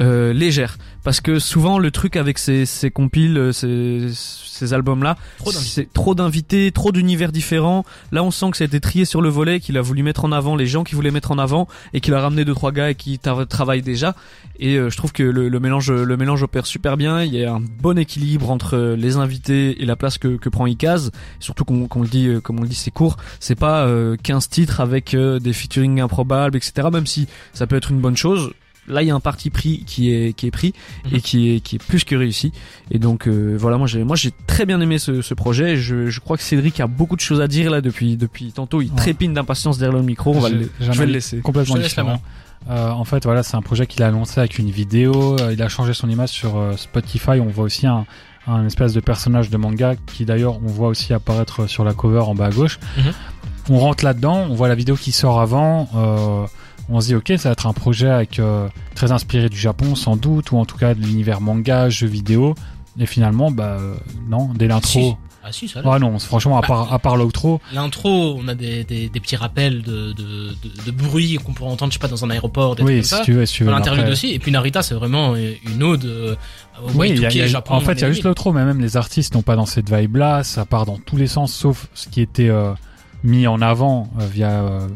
euh, 0.00 0.32
légères 0.32 0.78
parce 1.04 1.20
que 1.20 1.38
souvent 1.38 1.78
le 1.78 1.90
truc 1.90 2.16
avec 2.16 2.38
ces, 2.38 2.64
ces 2.64 2.90
compiles 2.90 3.36
euh, 3.36 3.52
ces, 3.52 4.08
ces 4.14 4.72
albums 4.72 5.02
là 5.02 5.16
Trop 5.38 5.50
d'invités. 5.52 5.70
c'est 5.70 5.92
trop 5.92 6.14
d'invités 6.14 6.70
trop 6.72 6.92
d'univers 6.92 7.32
différents. 7.32 7.84
Là 8.12 8.22
on 8.22 8.30
sent 8.30 8.50
que 8.52 8.56
ça 8.56 8.64
a 8.64 8.66
été 8.66 8.80
trié 8.80 9.04
sur 9.04 9.20
le 9.20 9.28
volet 9.28 9.60
qu'il 9.60 9.76
a 9.76 9.82
voulu 9.82 10.02
mettre 10.02 10.24
en 10.24 10.32
avant 10.32 10.56
les 10.56 10.66
gens 10.66 10.84
qui 10.84 10.94
voulaient 10.94 11.10
mettre 11.10 11.30
en 11.32 11.38
avant 11.38 11.66
et 11.92 12.00
qu'il 12.00 12.14
a 12.14 12.20
ramené 12.20 12.44
deux 12.44 12.54
trois 12.54 12.72
gars 12.72 12.90
et 12.90 12.94
qui 12.94 13.16
tra- 13.16 13.46
travaillent 13.46 13.82
déjà. 13.82 14.14
Et 14.58 14.76
euh, 14.76 14.90
je 14.90 14.96
trouve 14.96 15.12
que 15.12 15.22
le, 15.24 15.48
le 15.48 15.60
mélange 15.60 15.90
le 15.90 16.16
mélange 16.16 16.42
opère 16.42 16.66
super 16.66 16.96
bien. 16.96 17.22
Il 17.22 17.34
y 17.34 17.44
a 17.44 17.52
un 17.54 17.60
bon 17.60 17.98
équilibre 17.98 18.50
entre 18.50 18.94
les 18.96 19.16
invités 19.16 19.82
et 19.82 19.86
la 19.86 19.96
place 19.96 20.18
que, 20.18 20.36
que 20.36 20.48
prend 20.48 20.66
Icaz 20.66 21.10
surtout 21.40 21.64
qu'on 21.64 21.88
qu'on 21.88 22.02
le 22.02 22.08
dit 22.08 22.28
euh, 22.28 22.40
comme 22.40 22.58
on 22.60 22.62
le 22.62 22.68
dit 22.68 22.74
c'est 22.76 22.90
court. 22.92 23.16
C'est 23.40 23.56
pas 23.58 23.84
euh, 23.86 24.16
15 24.22 24.48
titres 24.48 24.80
avec 24.80 25.14
euh, 25.14 25.38
des 25.38 25.52
featuring 25.52 26.00
improbables 26.00 26.56
etc 26.56 26.88
même 26.92 27.06
si 27.06 27.26
ça 27.52 27.66
peut 27.66 27.76
être 27.76 27.90
une 27.90 28.00
bonne 28.00 28.16
chose 28.16 28.52
là 28.88 29.02
il 29.02 29.08
y 29.08 29.10
a 29.10 29.14
un 29.14 29.20
parti 29.20 29.50
pris 29.50 29.84
qui 29.86 30.12
est 30.12 30.32
qui 30.32 30.46
est 30.46 30.50
pris 30.50 30.72
Mhm. 31.06 31.14
et 31.16 31.20
qui 31.20 31.50
est 31.54 31.60
qui 31.60 31.76
est 31.76 31.78
plus 31.78 32.04
que 32.04 32.14
réussi 32.16 32.52
et 32.90 32.98
donc 32.98 33.28
euh, 33.28 33.56
voilà 33.58 33.78
moi 33.78 33.86
j'ai 33.86 34.02
moi 34.04 34.16
j'ai 34.16 34.32
très 34.46 34.66
bien 34.66 34.80
aimé 34.80 34.98
ce, 34.98 35.22
ce 35.22 35.34
projet 35.34 35.76
je, 35.76 36.08
je 36.08 36.20
crois 36.20 36.36
que 36.36 36.42
Cédric 36.42 36.80
a 36.80 36.86
beaucoup 36.88 37.14
de 37.16 37.20
choses 37.20 37.40
à 37.40 37.46
dire 37.48 37.70
là 37.70 37.80
depuis 37.80 38.16
depuis 38.16 38.52
tantôt 38.52 38.82
il 38.82 38.90
Ouais. 38.90 38.96
trépine 38.96 39.34
d'impatience 39.34 39.78
derrière 39.78 39.96
le 39.96 40.02
micro 40.04 40.34
on 40.34 40.40
va 40.40 40.48
le, 40.48 40.70
je 40.80 40.90
vais 40.92 41.06
le 41.06 41.12
laisser 41.12 41.38
Complètement 41.38 41.76
laisse 41.76 41.88
différent. 41.88 42.20
Euh, 42.70 42.90
en 42.90 43.02
fait, 43.04 43.24
voilà, 43.24 43.42
c'est 43.42 43.56
un 43.56 43.60
projet 43.62 43.88
qu'il 43.88 44.04
a 44.04 44.06
annoncé 44.06 44.38
avec 44.38 44.56
une 44.56 44.70
vidéo. 44.70 45.36
euh, 45.40 45.52
Il 45.52 45.60
a 45.62 45.68
changé 45.68 45.94
son 45.94 46.08
image 46.08 46.28
sur 46.28 46.56
euh, 46.56 46.76
Spotify. 46.76 47.40
On 47.40 47.46
voit 47.48 47.64
aussi 47.64 47.88
un, 47.88 48.06
un 48.46 48.64
espèce 48.66 48.92
de 48.92 49.00
personnage 49.00 49.50
de 49.50 49.56
manga 49.56 49.94
qui 50.06 50.24
d'ailleurs 50.24 50.58
on 50.62 50.68
voit 50.68 50.86
aussi 50.86 51.12
apparaître 51.12 51.66
sur 51.68 51.82
la 51.82 51.92
cover 51.92 52.20
en 52.20 52.36
bas 52.36 52.46
à 52.46 52.50
gauche. 52.50 52.78
Mhm. 52.98 53.12
On 53.70 53.78
rentre 53.80 54.04
là-dedans, 54.04 54.46
on 54.48 54.54
voit 54.54 54.68
la 54.68 54.76
vidéo 54.76 54.94
qui 54.94 55.10
sort 55.10 55.40
avant. 55.40 55.88
euh, 55.96 56.46
on 56.88 57.00
se 57.00 57.06
dit 57.08 57.14
ok, 57.14 57.32
ça 57.36 57.48
va 57.48 57.52
être 57.52 57.66
un 57.66 57.72
projet 57.72 58.08
avec 58.10 58.38
euh, 58.38 58.68
très 58.94 59.12
inspiré 59.12 59.48
du 59.48 59.56
Japon 59.58 59.94
sans 59.94 60.16
doute, 60.16 60.50
ou 60.52 60.58
en 60.58 60.64
tout 60.64 60.76
cas 60.76 60.94
de 60.94 61.00
l'univers 61.00 61.40
manga, 61.40 61.88
jeux 61.88 62.06
vidéo. 62.06 62.54
Et 62.98 63.06
finalement, 63.06 63.50
bah 63.50 63.78
euh, 63.80 63.94
non, 64.28 64.50
dès 64.54 64.66
l'intro. 64.68 64.90
Si. 65.00 65.14
Ah 65.44 65.50
si, 65.50 65.66
ça. 65.66 65.80
Ah 65.84 65.98
non, 65.98 66.16
franchement, 66.20 66.56
à 66.56 66.62
part 66.62 66.92
à 66.92 67.00
part 67.00 67.16
l'outro, 67.16 67.60
L'intro, 67.72 68.38
on 68.40 68.46
a 68.46 68.54
des, 68.54 68.84
des, 68.84 69.08
des 69.08 69.18
petits 69.20 69.34
rappels 69.34 69.82
de, 69.82 70.12
de, 70.12 70.22
de, 70.22 70.84
de 70.86 70.90
bruit 70.92 71.36
qu'on 71.44 71.52
pourrait 71.52 71.72
entendre, 71.72 71.90
je 71.90 71.98
sais 71.98 72.00
pas, 72.00 72.06
dans 72.06 72.24
un 72.24 72.30
aéroport, 72.30 72.76
des 72.76 72.84
oui, 72.84 72.92
trucs 73.00 73.04
si 73.06 73.10
comme 73.10 73.18
ça. 73.18 73.24
tu 73.24 73.32
veux, 73.32 73.46
si 73.46 73.54
tu 73.54 73.64
veux. 73.64 73.70
L'interlude 73.72 74.08
aussi. 74.08 74.28
Et 74.32 74.38
puis 74.38 74.52
Narita, 74.52 74.82
c'est 74.84 74.94
vraiment 74.94 75.34
une 75.34 75.82
ode 75.82 76.04
euh, 76.04 76.36
au 76.80 76.90
Oui, 76.94 77.08
y 77.10 77.24
a- 77.26 77.28
Y2K 77.28 77.32
il 77.34 77.38
y 77.38 77.42
a- 77.42 77.46
Japon. 77.48 77.74
en 77.74 77.80
fait, 77.80 77.94
il 77.94 78.00
y 78.02 78.04
a 78.04 78.12
juste 78.12 78.22
l'outro, 78.22 78.52
mais 78.52 78.64
même 78.64 78.80
les 78.80 78.96
artistes 78.96 79.34
n'ont 79.34 79.42
pas 79.42 79.56
dans 79.56 79.66
cette 79.66 79.92
vibe-là. 79.92 80.44
Ça 80.44 80.64
part 80.64 80.86
dans 80.86 80.98
tous 80.98 81.16
les 81.16 81.26
sens, 81.26 81.52
sauf 81.52 81.88
ce 81.94 82.06
qui 82.08 82.20
était 82.20 82.48
euh, 82.48 82.72
mis 83.24 83.48
en 83.48 83.60
avant 83.62 84.10
euh, 84.20 84.26
via 84.26 84.50
euh, 84.62 84.86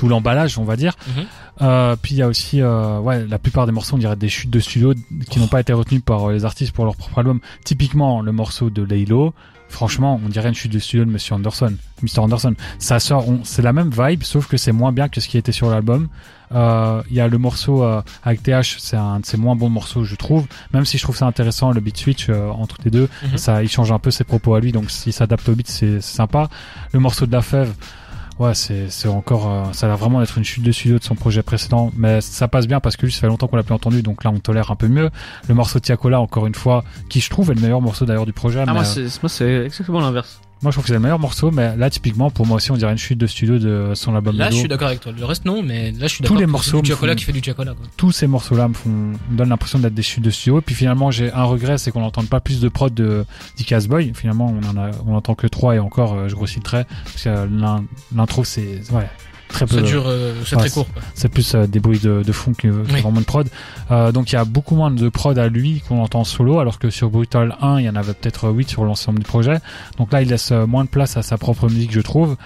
tout 0.00 0.08
l'emballage, 0.08 0.56
on 0.58 0.64
va 0.64 0.76
dire. 0.76 0.96
Mhm. 1.08 1.24
Euh, 1.62 1.96
puis 2.00 2.14
il 2.14 2.18
y 2.18 2.22
a 2.22 2.26
aussi, 2.28 2.62
euh, 2.62 2.98
ouais, 3.00 3.26
la 3.26 3.38
plupart 3.38 3.66
des 3.66 3.72
morceaux, 3.72 3.96
on 3.96 3.98
dirait 3.98 4.16
des 4.16 4.30
chutes 4.30 4.48
de 4.50 4.60
studio 4.60 4.94
qui 5.28 5.38
n'ont 5.38 5.46
pas 5.46 5.60
été 5.60 5.74
retenues 5.74 6.00
par 6.00 6.30
euh, 6.30 6.32
les 6.32 6.44
artistes 6.46 6.72
pour 6.72 6.86
leur 6.86 6.96
propre 6.96 7.18
album. 7.18 7.40
Typiquement, 7.64 8.22
le 8.22 8.32
morceau 8.32 8.70
de 8.70 8.82
Laylo, 8.82 9.34
franchement, 9.68 10.18
on 10.24 10.28
dirait 10.30 10.48
une 10.48 10.54
chute 10.54 10.72
de 10.72 10.78
studio 10.78 11.04
de 11.04 11.10
Monsieur 11.10 11.34
Anderson, 11.34 11.74
Mr. 12.02 12.20
Anderson. 12.20 12.54
Ça 12.78 12.98
sort, 12.98 13.28
on- 13.28 13.40
c'est 13.44 13.60
la 13.62 13.74
même 13.74 13.90
vibe, 13.90 14.22
sauf 14.22 14.46
que 14.48 14.56
c'est 14.56 14.72
moins 14.72 14.90
bien 14.92 15.08
que 15.10 15.20
ce 15.20 15.28
qui 15.28 15.36
était 15.36 15.52
sur 15.52 15.68
l'album. 15.68 16.08
Euh, 16.52 17.02
Il 17.10 17.14
y 17.16 17.20
a 17.20 17.28
le 17.28 17.38
morceau 17.38 17.84
euh, 17.84 18.02
avec 18.24 18.42
TH, 18.42 18.78
c'est 18.80 18.96
un 18.96 19.20
de 19.20 19.26
ses 19.26 19.36
moins 19.36 19.54
bons 19.54 19.68
morceaux, 19.68 20.02
je 20.04 20.16
trouve. 20.16 20.46
Même 20.72 20.84
si 20.86 20.96
je 20.98 21.02
trouve 21.04 21.16
ça 21.16 21.26
intéressant, 21.26 21.70
le 21.72 21.80
beat 21.80 21.96
switch 21.98 22.26
euh, 22.28 22.48
entre 22.50 22.76
les 22.84 22.90
deux, 22.90 23.08
Mhm. 23.30 23.36
ça, 23.38 23.62
il 23.62 23.68
change 23.68 23.92
un 23.92 23.98
peu 24.00 24.10
ses 24.10 24.24
propos 24.24 24.54
à 24.54 24.60
lui, 24.60 24.72
donc 24.72 24.90
s'il 24.90 25.12
s'adapte 25.12 25.48
au 25.48 25.54
beat, 25.54 25.68
c'est 25.68 26.00
c'est 26.00 26.16
sympa. 26.16 26.48
Le 26.92 26.98
morceau 27.00 27.26
de 27.26 27.32
la 27.32 27.42
fève, 27.42 27.72
ouais, 28.40 28.54
c'est 28.54 28.90
c'est 28.90 29.08
encore, 29.08 29.48
euh, 29.48 29.72
ça 29.72 29.86
a 29.86 29.88
l'air 29.88 29.98
vraiment 29.98 30.20
d'être 30.20 30.36
une 30.36 30.44
chute 30.44 30.64
de 30.64 30.72
studio 30.72 30.98
de 30.98 31.04
son 31.04 31.14
projet 31.14 31.42
précédent, 31.42 31.92
mais 31.96 32.20
ça 32.20 32.48
passe 32.48 32.66
bien 32.66 32.80
parce 32.80 32.96
que 32.96 33.06
lui, 33.06 33.12
ça 33.12 33.20
fait 33.20 33.26
longtemps 33.28 33.46
qu'on 33.46 33.56
l'a 33.56 33.62
plus 33.62 33.74
entendu, 33.74 34.02
donc 34.02 34.24
là, 34.24 34.32
on 34.34 34.38
tolère 34.40 34.70
un 34.70 34.76
peu 34.76 34.88
mieux. 34.88 35.10
Le 35.48 35.54
morceau 35.54 35.78
Tiakola, 35.78 36.20
encore 36.20 36.46
une 36.46 36.54
fois, 36.54 36.82
qui 37.08 37.20
je 37.20 37.30
trouve 37.30 37.50
est 37.50 37.54
le 37.54 37.60
meilleur 37.60 37.80
morceau 37.80 38.06
d'ailleurs 38.06 38.26
du 38.26 38.32
projet. 38.32 38.60
ah 38.60 38.66
mais, 38.66 38.72
moi 38.72 38.82
euh, 38.82 39.08
c'est 39.08 39.22
moi 39.22 39.28
c'est 39.28 39.66
exactement 39.66 40.00
l'inverse 40.00 40.40
moi, 40.62 40.70
je 40.70 40.74
trouve 40.74 40.84
que 40.84 40.88
c'est 40.88 40.94
le 40.94 41.00
meilleur 41.00 41.18
morceau, 41.18 41.50
mais 41.50 41.74
là, 41.76 41.88
typiquement, 41.90 42.30
pour 42.30 42.46
moi 42.46 42.56
aussi, 42.56 42.70
on 42.70 42.76
dirait 42.76 42.92
une 42.92 42.98
chute 42.98 43.18
de 43.18 43.26
studio 43.26 43.58
de 43.58 43.92
son 43.94 44.14
album 44.14 44.36
Là, 44.36 44.50
je 44.50 44.56
suis 44.56 44.68
d'accord 44.68 44.88
avec 44.88 45.00
toi. 45.00 45.12
Le 45.18 45.24
reste, 45.24 45.44
non, 45.46 45.62
mais 45.62 45.90
là, 45.92 46.06
je 46.06 46.08
suis 46.08 46.18
Tous 46.18 46.24
d'accord. 46.24 46.38
les 46.38 46.44
que 46.46 46.50
morceaux 46.50 46.82
du 46.82 46.92
font- 46.92 47.06
qui 47.14 47.24
fait 47.24 47.32
du 47.32 47.40
quoi. 47.54 47.64
tous 47.96 48.12
ces 48.12 48.26
morceaux-là 48.26 48.68
me 48.68 48.74
font, 48.74 48.90
me 48.90 49.16
donnent 49.36 49.48
l'impression 49.48 49.78
d'être 49.78 49.94
des 49.94 50.02
chutes 50.02 50.24
de 50.24 50.30
studio. 50.30 50.58
Et 50.58 50.62
puis 50.62 50.74
finalement, 50.74 51.10
j'ai 51.10 51.32
un 51.32 51.44
regret, 51.44 51.78
c'est 51.78 51.90
qu'on 51.90 52.00
n'entende 52.00 52.28
pas 52.28 52.40
plus 52.40 52.60
de 52.60 52.68
prod 52.68 52.92
de 52.92 53.24
Dicas 53.56 53.86
Boy. 53.88 54.12
Finalement, 54.14 54.54
on 54.54 54.68
en 54.68 54.76
a, 54.80 54.90
on 55.06 55.14
entend 55.14 55.34
que 55.34 55.46
trois 55.46 55.74
et 55.76 55.78
encore, 55.78 56.14
euh, 56.14 56.28
je 56.28 56.34
grossis 56.34 56.56
le 56.56 56.62
trait. 56.62 56.86
Parce 57.04 57.22
que 57.24 57.28
l'in- 57.50 57.84
l'intro, 58.14 58.44
c'est, 58.44 58.82
ouais, 58.92 59.08
très 59.50 59.66
peu. 59.66 59.76
Ça 59.76 59.82
dure, 59.82 60.04
euh, 60.06 60.34
c'est 60.46 60.56
ouais, 60.56 60.62
très 60.62 60.70
court. 60.70 60.86
C'est 61.14 61.28
plus 61.28 61.54
euh, 61.54 61.66
des 61.66 61.80
bruits 61.80 61.98
de, 61.98 62.22
de 62.24 62.32
fond 62.32 62.52
que, 62.54 62.68
que 62.68 62.92
Oui. 62.92 63.00
vraiment 63.00 63.20
de 63.20 63.24
prod. 63.26 63.48
Euh, 63.90 64.12
donc 64.12 64.32
il 64.32 64.34
y 64.36 64.38
a 64.38 64.44
beaucoup 64.44 64.74
moins 64.74 64.90
de 64.90 65.08
prod 65.08 65.38
à 65.38 65.48
lui 65.48 65.82
qu'on 65.88 66.00
entend 66.02 66.20
en 66.20 66.24
solo, 66.24 66.58
alors 66.58 66.78
que 66.78 66.90
sur 66.90 67.10
Brutal 67.10 67.56
1, 67.60 67.80
il 67.80 67.84
y 67.84 67.88
en 67.88 67.96
avait 67.96 68.14
peut-être 68.14 68.48
8 68.50 68.68
sur 68.70 68.84
l'ensemble 68.84 69.18
du 69.18 69.24
projet. 69.26 69.58
Donc 69.98 70.12
là, 70.12 70.22
il 70.22 70.28
laisse 70.28 70.52
euh, 70.52 70.66
moins 70.66 70.84
de 70.84 70.88
place 70.88 71.16
à 71.16 71.22
sa 71.22 71.36
propre 71.38 71.68
musique, 71.68 71.92
je 71.92 72.00
trouve. 72.00 72.36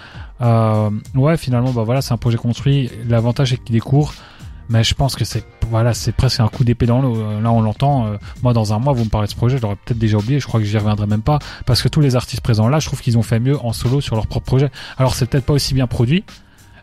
Euh, 0.41 0.91
ouais, 1.15 1.37
finalement, 1.37 1.71
bah 1.71 1.83
voilà, 1.85 2.03
c'est 2.03 2.13
un 2.13 2.17
projet 2.19 2.37
construit. 2.37 2.91
L'avantage 3.09 3.51
c'est 3.51 3.63
qu'il 3.63 3.77
est 3.77 3.81
court. 3.81 4.13
Mais 4.71 4.83
je 4.83 4.95
pense 4.95 5.15
que 5.15 5.27
c'est 5.27 5.45
voilà, 5.69 5.93
c'est 5.93 6.13
presque 6.13 6.41
un 6.41 6.49
coup 6.49 6.65
d'épée 6.65 6.87
dans 6.87 7.03
l'eau. 7.03 7.17
Euh, 7.19 7.39
Là, 7.43 7.53
on 7.53 7.61
l'entend. 7.61 8.07
euh, 8.07 8.17
moi, 8.43 8.55
dans 8.55 8.73
un 8.73 8.79
mois, 8.79 8.95
vous 8.95 9.05
me 9.05 9.11
parlez 9.11 9.27
de 9.27 9.31
ce 9.31 9.37
projet, 9.37 9.59
je 9.59 9.63
l'aurais 9.63 9.77
peut-être 9.77 9.99
déjà 9.99 10.17
oublié. 10.17 10.41
Je 10.41 10.47
crois 10.47 10.59
que 10.59 10.65
j'y 10.65 10.79
reviendrai 10.79 11.07
même 11.07 11.21
pas 11.21 11.39
parce 11.67 11.83
que 11.83 11.89
tous 11.89 12.01
les 12.01 12.17
artistes 12.17 12.41
présents 12.43 12.69
là, 12.69 12.79
je 12.81 12.87
trouve 12.87 13.03
qu'ils 13.03 13.19
ont 13.19 13.23
fait 13.23 13.41
mieux 13.41 13.59
en 13.63 13.75
solo 13.75 14.01
sur 14.01 14.17
leur 14.17 14.27
propre 14.27 14.47
projet. 14.47 14.71
Alors, 14.97 15.15
c'est 15.15 15.27
peut-être 15.27 15.45
pas 15.45 15.53
aussi 15.53 15.75
bien 15.75 15.87
produit, 15.87 16.25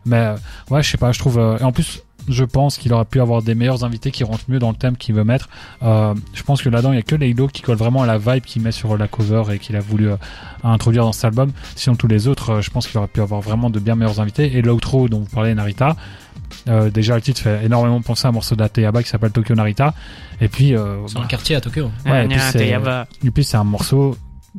mais 0.05 0.17
euh, 0.17 0.35
ouais, 0.69 0.83
je 0.83 0.89
sais 0.89 0.97
pas. 0.97 1.11
Je 1.11 1.19
trouve. 1.19 1.37
euh, 1.39 1.57
et 1.59 1.63
en 1.63 1.71
plus, 1.71 2.03
je 2.29 2.43
pense 2.43 2.77
qu'il 2.77 2.93
aurait 2.93 3.05
pu 3.05 3.19
avoir 3.19 3.41
des 3.41 3.55
meilleurs 3.55 3.83
invités 3.83 4.11
qui 4.11 4.23
rentrent 4.23 4.43
mieux 4.47 4.59
dans 4.59 4.69
le 4.69 4.75
thème 4.75 4.95
qu'il 4.95 5.15
veut 5.15 5.23
mettre. 5.23 5.49
Euh, 5.81 6.13
je 6.33 6.43
pense 6.43 6.61
que 6.61 6.69
là-dedans, 6.69 6.91
il 6.91 6.95
y 6.95 6.99
a 6.99 7.03
que 7.03 7.15
Laylo 7.15 7.47
qui 7.47 7.61
colle 7.63 7.77
vraiment 7.77 8.03
à 8.03 8.05
la 8.05 8.19
vibe 8.19 8.43
qu'il 8.43 8.61
met 8.61 8.71
sur 8.71 8.95
la 8.95 9.07
cover 9.07 9.43
et 9.51 9.57
qu'il 9.59 9.75
a 9.75 9.79
voulu 9.79 10.09
euh, 10.11 10.17
introduire 10.63 11.03
dans 11.03 11.13
cet 11.13 11.25
album. 11.25 11.51
Sinon, 11.75 11.95
tous 11.95 12.07
les 12.07 12.27
autres, 12.27 12.51
euh, 12.51 12.61
je 12.61 12.69
pense 12.69 12.87
qu'il 12.87 12.97
aurait 12.99 13.07
pu 13.07 13.21
avoir 13.21 13.41
vraiment 13.41 13.69
de 13.71 13.79
bien 13.79 13.95
meilleurs 13.95 14.19
invités. 14.19 14.55
Et 14.55 14.61
l'outro 14.61 15.09
dont 15.09 15.19
vous 15.19 15.25
parlez, 15.33 15.55
Narita, 15.55 15.95
euh, 16.67 16.91
déjà 16.91 17.15
le 17.15 17.21
titre 17.21 17.41
fait 17.41 17.65
énormément 17.65 18.01
penser 18.01 18.27
à 18.27 18.29
un 18.29 18.33
morceau 18.33 18.55
d'Ateyaba 18.55 19.01
qui 19.01 19.09
s'appelle 19.09 19.31
Tokyo 19.31 19.55
Narita. 19.55 19.95
Et 20.41 20.47
puis, 20.47 20.75
euh, 20.75 20.97
C'est 21.07 21.17
un 21.17 21.25
quartier 21.25 21.55
à 21.55 21.61
Tokyo. 21.61 21.89
Ouais, 22.05 22.27
et 23.25 23.31
puis 23.31 23.43
c'est 23.43 23.57
un 23.57 23.63
morceau 23.63 24.15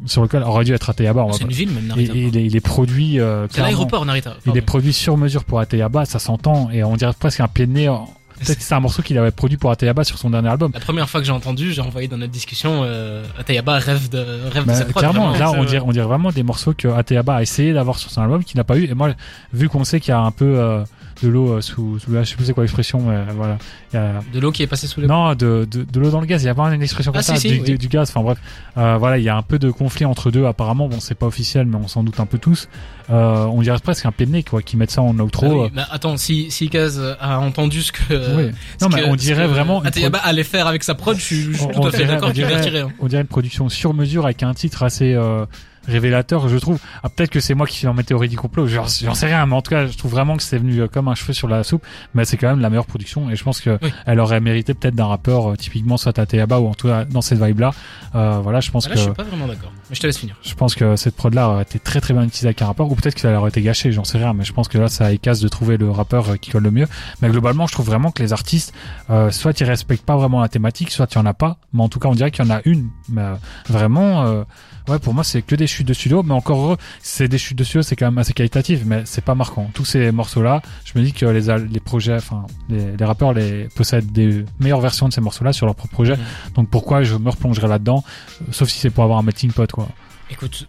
sur 0.07 0.23
lequel 0.23 0.43
aurait 0.43 0.65
dû 0.65 0.73
être 0.73 0.89
Ateyaba. 0.91 1.25
va 1.27 1.33
C'est 1.33 1.45
une 1.45 1.51
ville, 1.51 1.71
même, 1.71 1.87
Narita. 1.87 2.15
et 2.15 2.23
il, 2.29 2.37
est, 2.37 2.45
il 2.47 2.57
est 2.57 2.61
produit. 2.61 3.21
euh, 3.21 3.47
C'est 3.51 3.61
l'aéroport, 3.61 4.05
Narita. 4.07 4.35
Il 4.47 4.57
est 4.57 4.61
produit 4.63 4.93
sur 4.93 5.17
mesure 5.17 5.45
pour 5.45 5.61
Ateyaba, 5.61 6.05
ça 6.05 6.19
s'entend, 6.19 6.71
et 6.71 6.83
on 6.85 6.97
dirait 6.97 7.13
presque 7.19 7.41
un 7.41 7.49
pied 7.49 7.67
de 7.67 7.73
nez 7.73 7.89
en- 7.89 8.09
peut-être 8.45 8.59
que 8.59 8.65
c'est 8.65 8.75
un 8.75 8.81
morceau 8.81 9.03
qu'il 9.03 9.17
avait 9.19 9.31
produit 9.31 9.57
pour 9.57 9.71
Ateyaba 9.71 10.05
sur 10.05 10.19
son 10.19 10.31
dernier 10.31 10.49
album. 10.49 10.71
La 10.75 10.81
première 10.81 11.09
fois 11.09 11.21
que 11.21 11.27
j'ai 11.27 11.33
entendu, 11.33 11.73
j'ai 11.73 11.81
envoyé 11.83 12.09
dans 12.09 12.17
notre 12.19 12.33
discussion, 12.33 12.83
euh, 12.85 13.25
Atayaba 13.39 13.79
rêve 13.79 14.09
de, 14.09 14.19
rêve 14.53 14.67
de 14.67 14.73
cette 14.73 14.89
prod. 14.89 15.03
clairement, 15.03 15.31
vraiment. 15.31 15.53
là, 15.53 15.59
on 15.61 15.65
dirait, 15.65 15.83
on 15.85 15.93
dirait 15.93 16.07
vraiment 16.07 16.31
des 16.33 16.43
morceaux 16.43 16.75
que 16.75 16.89
Ateyaba 16.89 17.37
a 17.37 17.43
essayé 17.43 17.73
d'avoir 17.73 17.99
sur 17.99 18.11
son 18.11 18.23
album, 18.23 18.45
qu'il 18.45 18.59
n'a 18.59 18.65
pas 18.65 18.77
eu. 18.79 18.85
Et 18.85 18.95
moi, 18.95 19.11
vu 19.53 19.69
qu'on 19.69 19.85
sait 19.85 20.01
qu'il 20.01 20.11
y 20.11 20.15
a 20.15 20.21
un 20.21 20.31
peu 20.31 20.45
euh, 20.59 20.83
de 21.23 21.29
l'eau 21.29 21.53
euh, 21.53 21.61
sous, 21.61 21.99
sous, 22.01 22.13
je 22.13 22.25
sais 22.25 22.35
plus 22.37 22.47
c'est 22.47 22.53
quoi 22.53 22.65
l'expression, 22.65 23.01
mais 23.01 23.19
voilà. 23.37 23.59
Il 23.93 23.97
y 23.97 23.99
a, 23.99 24.21
De 24.33 24.41
l'eau 24.41 24.51
qui 24.53 24.63
est 24.63 24.67
passée 24.67 24.87
sous 24.87 25.01
les 25.01 25.07
non, 25.07 25.35
de, 25.35 25.67
de, 25.71 25.85
de 25.85 26.01
l'eau 26.01 26.11
dans 26.11 26.21
le 26.21 26.27
gaz. 26.27 26.43
Il 26.43 26.47
y 26.47 26.49
a 26.49 26.55
pas 26.55 26.73
une 26.75 26.83
expression 26.83 27.13
comme 27.13 27.21
Ah, 27.21 27.23
ça, 27.23 27.37
si, 27.37 27.43
si, 27.43 27.49
du, 27.55 27.61
oui. 27.61 27.65
du- 27.73 27.79
du 27.79 27.89
gaz. 27.89 28.09
Enfin 28.11 28.23
bref, 28.23 28.39
euh, 28.79 28.97
voilà, 28.99 29.19
il 29.19 29.25
y 29.25 29.29
a 29.29 29.37
un 29.37 29.43
peu 29.43 29.59
de 29.59 29.71
conflit 29.71 30.05
entre 30.05 30.31
deux. 30.31 30.47
Apparemment, 30.47 30.89
bon, 30.89 30.99
c'est 31.01 31.15
pas 31.15 31.27
officiel, 31.27 31.67
mais 31.67 31.77
on 31.77 31.89
s'en 31.89 32.03
doute 32.03 32.19
un 32.21 32.27
peu 32.27 32.39
tous. 32.39 32.69
Euh, 33.11 33.45
on 33.47 33.61
dirait 33.63 33.79
presque 33.83 34.07
un 34.07 34.13
pied 34.13 34.27
de 34.27 34.31
nez, 34.33 34.43
quoi, 34.43 34.63
qui 34.63 34.77
mettent 34.77 34.91
ça 34.93 35.03
en 35.03 35.19
outro. 35.19 35.47
Ah 35.47 35.69
oui, 35.71 35.71
euh. 35.77 35.83
attends, 35.91 36.17
si, 36.17 36.51
si 36.51 36.69
Kaz 36.71 37.01
a 37.21 37.39
entendu 37.41 37.83
ce 37.83 37.93
que, 37.93 38.32
Oui. 38.37 38.51
ce 38.79 38.85
Non, 38.85 38.91
mais 38.95 39.03
que- 39.03 39.09
on 39.09 39.17
dirait 39.17 39.47
vraiment 39.47 39.81
une 39.81 39.87
Atayaba 39.87 40.19
allait 40.19 40.45
faire 40.45 40.67
avec 40.67 40.83
sa 40.85 40.95
prod, 40.95 41.17
je 41.17 41.23
suis, 41.23 41.43
je 41.43 41.53
suis 41.53 41.63
On- 41.65 41.69
tout 41.81 41.87
à 41.87 41.91
fait 41.93 42.05
d'accord 42.05 42.33
qu'il 42.33 42.45
hein. 42.45 42.89
on 43.01 43.07
dirait 43.09 43.23
une 43.23 43.27
production 43.29 43.69
sur 43.69 43.95
mesure 43.95 44.25
avec 44.25 44.43
un 44.43 44.55
titre 44.55 44.83
assez 44.83 45.15
euh, 45.15 45.45
révélateur, 45.87 46.49
je 46.49 46.57
trouve. 46.59 46.79
Ah, 47.03 47.09
peut-être 47.09 47.31
que 47.31 47.41
c'est 47.41 47.55
moi 47.55 47.67
qui 47.67 47.77
suis 47.77 47.87
en 47.87 47.95
théorie 47.97 48.29
du 48.29 48.37
complot, 48.37 48.67
j'en 48.67 48.87
sais 48.87 49.27
rien, 49.27 49.45
mais 49.47 49.55
en 49.55 49.63
tout 49.63 49.71
cas, 49.71 49.87
je 49.87 49.97
trouve 49.97 50.11
vraiment 50.13 50.37
que 50.37 50.43
c'est 50.43 50.59
venu 50.59 50.81
euh, 50.81 50.89
comme 50.89 51.09
un 51.09 51.15
cheveu 51.15 51.33
sur 51.33 51.49
la 51.49 51.63
soupe, 51.65 51.85
mais 52.15 52.25
c'est 52.25 52.37
quand 52.37 52.49
même 52.49 52.61
la 52.61 52.71
meilleure 52.71 52.87
production 52.87 53.31
et 53.31 53.37
je 53.37 53.45
pense 53.45 53.61
que 53.61 53.79
Oui. 53.83 53.93
elle 54.07 54.21
aurait 54.21 54.41
mérité 54.41 54.75
peut-être 54.75 54.95
d'un 54.95 55.07
rappeur 55.07 55.53
euh, 55.53 55.57
typiquement 55.57 55.97
soit 55.97 56.19
à 56.19 56.27
Teyaba 56.27 56.61
ou 56.61 56.69
en 56.69 56.75
tout 56.75 56.89
cas 56.89 57.05
dans 57.05 57.21
cette 57.23 57.43
vibe-là. 57.43 57.73
Euh, 58.15 58.41
voilà, 58.43 58.61
je 58.61 58.71
pense 58.71 58.85
Bah 58.85 58.91
Là, 58.91 58.95
que 58.95 59.01
je 59.01 59.05
suis 59.05 59.15
pas 59.15 59.23
vraiment 59.25 59.47
d'accord. 59.47 59.73
Mais 59.89 59.97
je 59.97 60.01
te 60.01 60.07
laisse 60.07 60.19
finir. 60.19 60.37
je 60.43 60.55
pense 60.55 60.75
que 60.75 60.97
cette 60.97 61.17
prod-là 61.17 61.49
aurait 61.49 61.63
été 61.63 61.79
très 61.79 62.01
très 62.01 62.13
bien 62.15 62.23
utilisée 62.25 62.49
avec 62.49 62.61
un 62.63 62.67
rappeur, 62.67 62.91
ou 62.91 62.95
peut-être 62.95 63.15
que 63.15 63.21
ça 63.21 63.39
aurait 63.39 63.51
été 63.51 63.63
gâché, 63.63 63.93
j'en 63.93 64.05
sais 64.05 64.19
rien, 64.19 64.33
mais 64.33 64.45
je 64.45 64.53
pense 64.53 64.69
que 64.69 64.79
là, 64.79 64.89
ça 64.89 65.15
casse 65.17 65.41
de 65.41 65.49
trouver 65.49 65.77
le 65.77 65.91
rappeur 65.91 66.31
euh, 66.31 66.37
qui 66.37 66.51
colle 66.51 66.63
le 66.65 66.71
mieux. 66.71 66.89
Mais 67.21 67.29
globalement, 67.29 67.67
je 67.67 67.73
trouve 67.73 67.87
vraiment 67.87 68.11
que 68.11 68.23
les 68.23 68.33
artistes, 68.33 68.73
euh, 69.11 69.31
soit 69.31 69.59
ils 69.61 69.65
respectent 69.65 70.05
pas 70.05 70.17
vraiment 70.17 70.41
la 70.41 70.49
thématique, 70.49 70.91
soit 70.91 71.09
il 71.13 71.17
y 71.17 71.19
en 71.19 71.27
a 71.27 71.35
pas, 71.35 71.59
mais 71.73 71.83
en 71.83 71.89
tout 71.89 71.99
cas, 71.99 72.09
on 72.09 72.15
dirait 72.15 72.31
qu'il 72.31 72.45
y 72.45 72.49
en 72.49 72.55
a 72.55 72.61
une. 72.65 72.89
Mais 73.09 73.23
euh, 73.23 73.35
vraiment, 73.69 74.45
ouais, 74.89 74.99
pour 74.99 75.15
moi, 75.15 75.25
c'est 75.25 75.43
que 75.43 75.55
des 75.55 75.67
chutes 75.73 75.89
de 75.89 75.95
studio, 75.95 76.23
mais 76.23 76.35
encore 76.35 76.59
heureux, 76.61 76.77
c'est 77.03 77.29
des 77.29 77.39
chutes 77.39 77.59
de 77.59 77.65
studio, 77.65 77.83
c'est 77.83 77.97
quand 77.97 78.07
même 78.07 78.19
assez 78.19 78.33
qualitatif, 78.33 78.83
mais 78.85 79.03
c'est 79.05 79.25
pas 79.25 79.35
marquant. 79.35 79.71
Tous 79.75 79.85
ces 79.85 80.13
morceaux-là, 80.13 80.63
je 80.85 80.99
me 80.99 81.05
dis 81.05 81.13
que 81.13 81.27
les, 81.27 81.47
les 81.69 81.81
projets, 81.81 82.17
enfin, 82.17 82.47
les, 82.69 82.97
les 82.97 83.05
rappeurs 83.05 83.33
les 83.33 83.69
possèdent 83.75 84.13
des 84.13 84.45
meilleures 84.61 84.81
versions 84.81 85.09
de 85.09 85.13
ces 85.13 85.21
morceaux-là 85.21 85.53
sur 85.53 85.67
leur 85.67 85.75
propre 85.75 85.93
projet. 85.95 86.17
Mhm. 86.17 86.25
Donc 86.55 86.71
pourquoi 86.71 87.03
je 87.03 87.17
me 87.17 87.31
replongerai 87.31 87.69
là-dedans, 87.69 88.05
sauf 88.51 88.69
si 88.69 88.79
c'est 88.79 88.91
pour 88.91 89.05
avoir 89.05 89.19
un 89.19 89.23
melting 89.23 89.53
pot, 89.53 89.71
quoi. 89.73 89.89
Écoute, 90.31 90.69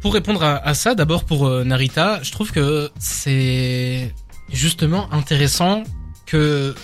pour 0.00 0.14
répondre 0.14 0.42
à, 0.42 0.56
à 0.66 0.74
ça, 0.74 0.94
d'abord 0.94 1.24
pour 1.24 1.46
euh, 1.46 1.62
Narita, 1.62 2.20
je 2.22 2.32
trouve 2.32 2.50
que 2.50 2.90
c'est 2.98 4.12
justement 4.52 5.12
intéressant 5.12 5.84
que 6.26 6.74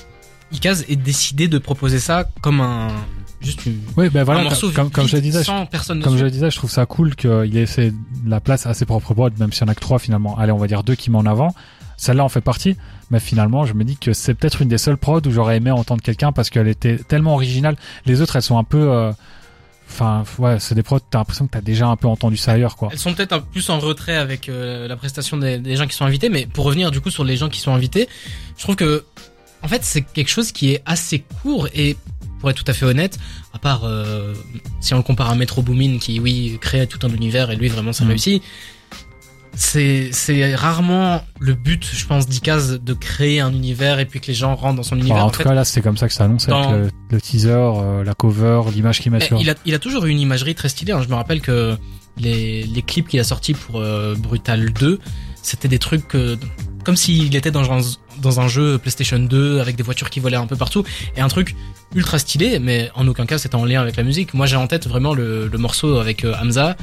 Ikaz 0.53 0.85
ait 0.89 0.97
décidé 0.97 1.49
de 1.49 1.59
proposer 1.59 1.99
ça 1.99 2.25
comme 2.41 2.61
un 2.61 2.89
juste 3.45 3.67
une, 3.67 3.79
Oui, 3.97 4.09
ben 4.09 4.25
voilà, 4.25 4.41
un 4.41 4.45
morceau 4.45 4.71
comme, 4.71 4.91
comme 4.91 5.07
je 5.09 5.17
disais, 5.19 5.41
je- 5.41 5.45
sans 5.45 5.67
personne 5.67 6.01
comme 6.01 6.13
je 6.13 6.17
dessus. 6.19 6.25
le 6.25 6.31
disais, 6.31 6.51
je 6.51 6.57
trouve 6.57 6.71
ça 6.71 6.87
cool 6.87 7.15
qu'il 7.17 7.31
ait 7.31 7.47
laissé 7.47 7.93
la 8.27 8.41
place 8.41 8.67
à 8.67 8.75
ses 8.75 8.85
propres 8.87 9.15
prods, 9.15 9.31
même 9.39 9.53
s'il 9.53 9.63
y 9.63 9.65
en 9.65 9.69
a 9.69 9.75
que 9.75 9.81
trois 9.81 9.99
finalement. 9.99 10.39
Allez, 10.39 10.53
on 10.53 10.59
va 10.59 10.67
dire 10.67 10.83
deux 10.83 10.95
qui 10.95 11.11
met 11.11 11.19
en 11.19 11.27
avant. 11.27 11.55
Celle-là 11.97 12.25
en 12.25 12.29
fait 12.29 12.41
partie, 12.41 12.77
mais 13.11 13.21
finalement, 13.21 13.65
je 13.65 13.75
me 13.75 13.85
dis 13.85 13.97
que 13.97 14.13
c'est 14.13 14.35
peut-être 14.35 14.63
une 14.63 14.69
des 14.69 14.79
seules 14.79 14.97
prods 14.97 15.21
où 15.27 15.31
j'aurais 15.31 15.59
aimé 15.59 15.71
entendre 15.71 16.03
quelqu'un 16.03 16.33
parce 16.33 16.51
qu'elle 16.51 16.67
était 16.67 16.97
tellement 16.97 17.35
originale. 17.35 17.77
Les 18.07 18.21
autres, 18.23 18.35
elles 18.35 18.43
sont 18.43 18.59
un 18.59 18.65
peu, 18.65 18.91
euh, 18.91 19.13
enfin, 19.89 20.25
ouais, 20.39 20.59
c'est 20.59 20.75
des 20.75 20.83
prods. 20.83 20.99
T'as 20.99 21.19
l'impression 21.19 21.47
que 21.47 21.53
t'as 21.53 21.61
déjà 21.61 21.87
un 21.87 21.97
peu 21.97 22.09
entendu 22.09 22.37
ça 22.37 22.53
ailleurs, 22.53 22.77
quoi. 22.77 22.89
Elles 22.91 22.99
sont 22.99 23.15
peut-être 23.15 23.33
un 23.35 23.39
peu 23.39 23.47
plus 23.53 23.69
en 23.71 23.79
retrait 23.79 24.17
avec 24.17 24.49
euh, 24.49 24.89
la 24.89 24.97
prestation 24.97 25.37
des, 25.37 25.59
des 25.59 25.77
gens 25.77 25.87
qui 25.87 25.95
sont 25.95 26.05
invités, 26.05 26.29
mais 26.29 26.47
pour 26.47 26.65
revenir 26.65 26.91
du 26.91 27.01
coup 27.01 27.11
sur 27.11 27.23
les 27.25 27.37
gens 27.37 27.49
qui 27.49 27.61
sont 27.61 27.73
invités, 27.73 28.09
je 28.57 28.63
trouve 28.65 28.75
que 28.77 29.05
en 29.63 29.69
fait 29.69 29.85
c'est 29.85 30.03
quelque 30.03 30.31
chose 30.31 30.51
qui 30.51 30.73
est 30.73 30.83
assez 30.87 31.21
court 31.43 31.69
et 31.73 31.97
pour 32.43 32.51
être 32.51 32.63
tout 32.63 32.69
à 32.71 32.75
fait 32.75 32.85
honnête, 32.85 33.19
à 33.55 33.59
part 33.59 33.85
euh, 33.85 34.35
si 34.81 34.93
on 34.93 34.97
le 34.99 35.03
compare 35.05 35.31
à 35.31 35.35
Metro 35.37 35.63
Boomin 35.63 35.99
qui 35.99 36.19
oui 36.21 36.59
crée 36.61 36.87
tout 36.89 36.99
un 37.07 37.11
univers 37.11 37.51
et 37.53 37.57
lui 37.57 37.69
vraiment 37.69 37.93
ça 37.95 38.03
Mhm. 38.05 38.11
réussit, 38.11 38.43
c'est 39.55 40.09
c'est 40.13 40.55
rarement 40.57 41.23
le 41.39 41.55
but 41.55 41.87
je 41.93 42.07
pense 42.07 42.27
d'Ikaz 42.27 42.81
de 42.83 42.93
créer 42.95 43.41
un 43.41 43.53
univers 43.53 43.99
et 44.01 44.07
puis 44.07 44.19
que 44.21 44.27
les 44.27 44.35
gens 44.35 44.55
rentrent 44.57 44.77
dans 44.77 44.83
son 44.83 44.97
Enfin, 44.97 45.05
univers. 45.05 45.25
en 45.25 45.27
En 45.27 45.31
tout 45.31 45.39
fait, 45.39 45.45
cas, 45.45 45.55
là, 45.55 45.65
c'est 45.65 45.83
comme 45.83 45.97
ça 45.97 46.09
que 46.09 46.15
ça 46.15 46.25
annonce 46.25 46.49
avec 46.49 46.71
le, 46.71 46.91
le 47.11 47.21
teaser, 47.21 47.51
euh, 47.53 48.03
la 48.03 48.15
cover, 48.15 48.63
l'image 48.75 49.01
qu'il 49.01 49.13
met 49.13 49.19
Eh, 49.31 49.35
il, 49.41 49.51
a, 49.51 49.55
il 49.67 49.75
a 49.75 49.79
toujours 49.79 50.07
eu 50.07 50.11
une 50.11 50.21
imagerie 50.21 50.55
très 50.55 50.69
stylée. 50.69 50.93
hein. 50.93 51.03
Je 51.03 51.09
me 51.09 51.15
rappelle 51.15 51.41
que 51.43 51.77
les, 52.19 52.65
les 52.65 52.83
clips 52.83 53.09
qu'il 53.09 53.21
a 53.21 53.25
sortis 53.25 53.55
pour 53.55 53.79
euh, 53.81 54.15
Brutal 54.19 54.73
2, 54.73 54.99
c'était 55.43 55.69
des 55.69 55.79
trucs 55.79 56.17
comme 56.85 56.97
s'il 56.97 57.35
était 57.37 57.51
dans 57.51 57.63
dans 58.23 58.41
un 58.41 58.49
jeu 58.49 58.79
PlayStation 58.79 59.19
2 59.19 59.61
avec 59.61 59.77
des 59.77 59.83
voitures 59.83 60.09
qui 60.09 60.21
volaient 60.21 60.37
un 60.37 60.47
peu 60.47 60.57
partout 60.57 60.85
et 61.17 61.21
un 61.21 61.29
truc 61.29 61.55
ultra 61.95 62.19
stylé, 62.19 62.59
mais 62.59 62.91
en 62.95 63.07
aucun 63.07 63.27
cas 63.27 63.37
c'était 63.37 63.55
en 63.57 63.65
lien 63.67 63.81
avec 63.83 63.97
la 63.97 64.03
musique. 64.03 64.33
Moi 64.33 64.47
j'ai 64.47 64.57
en 64.57 64.67
tête 64.67 64.87
vraiment 64.89 65.13
le, 65.15 65.49
le 65.49 65.59
morceau 65.59 65.99
avec 65.99 66.25
euh, 66.25 66.33
Hamza, 66.41 66.77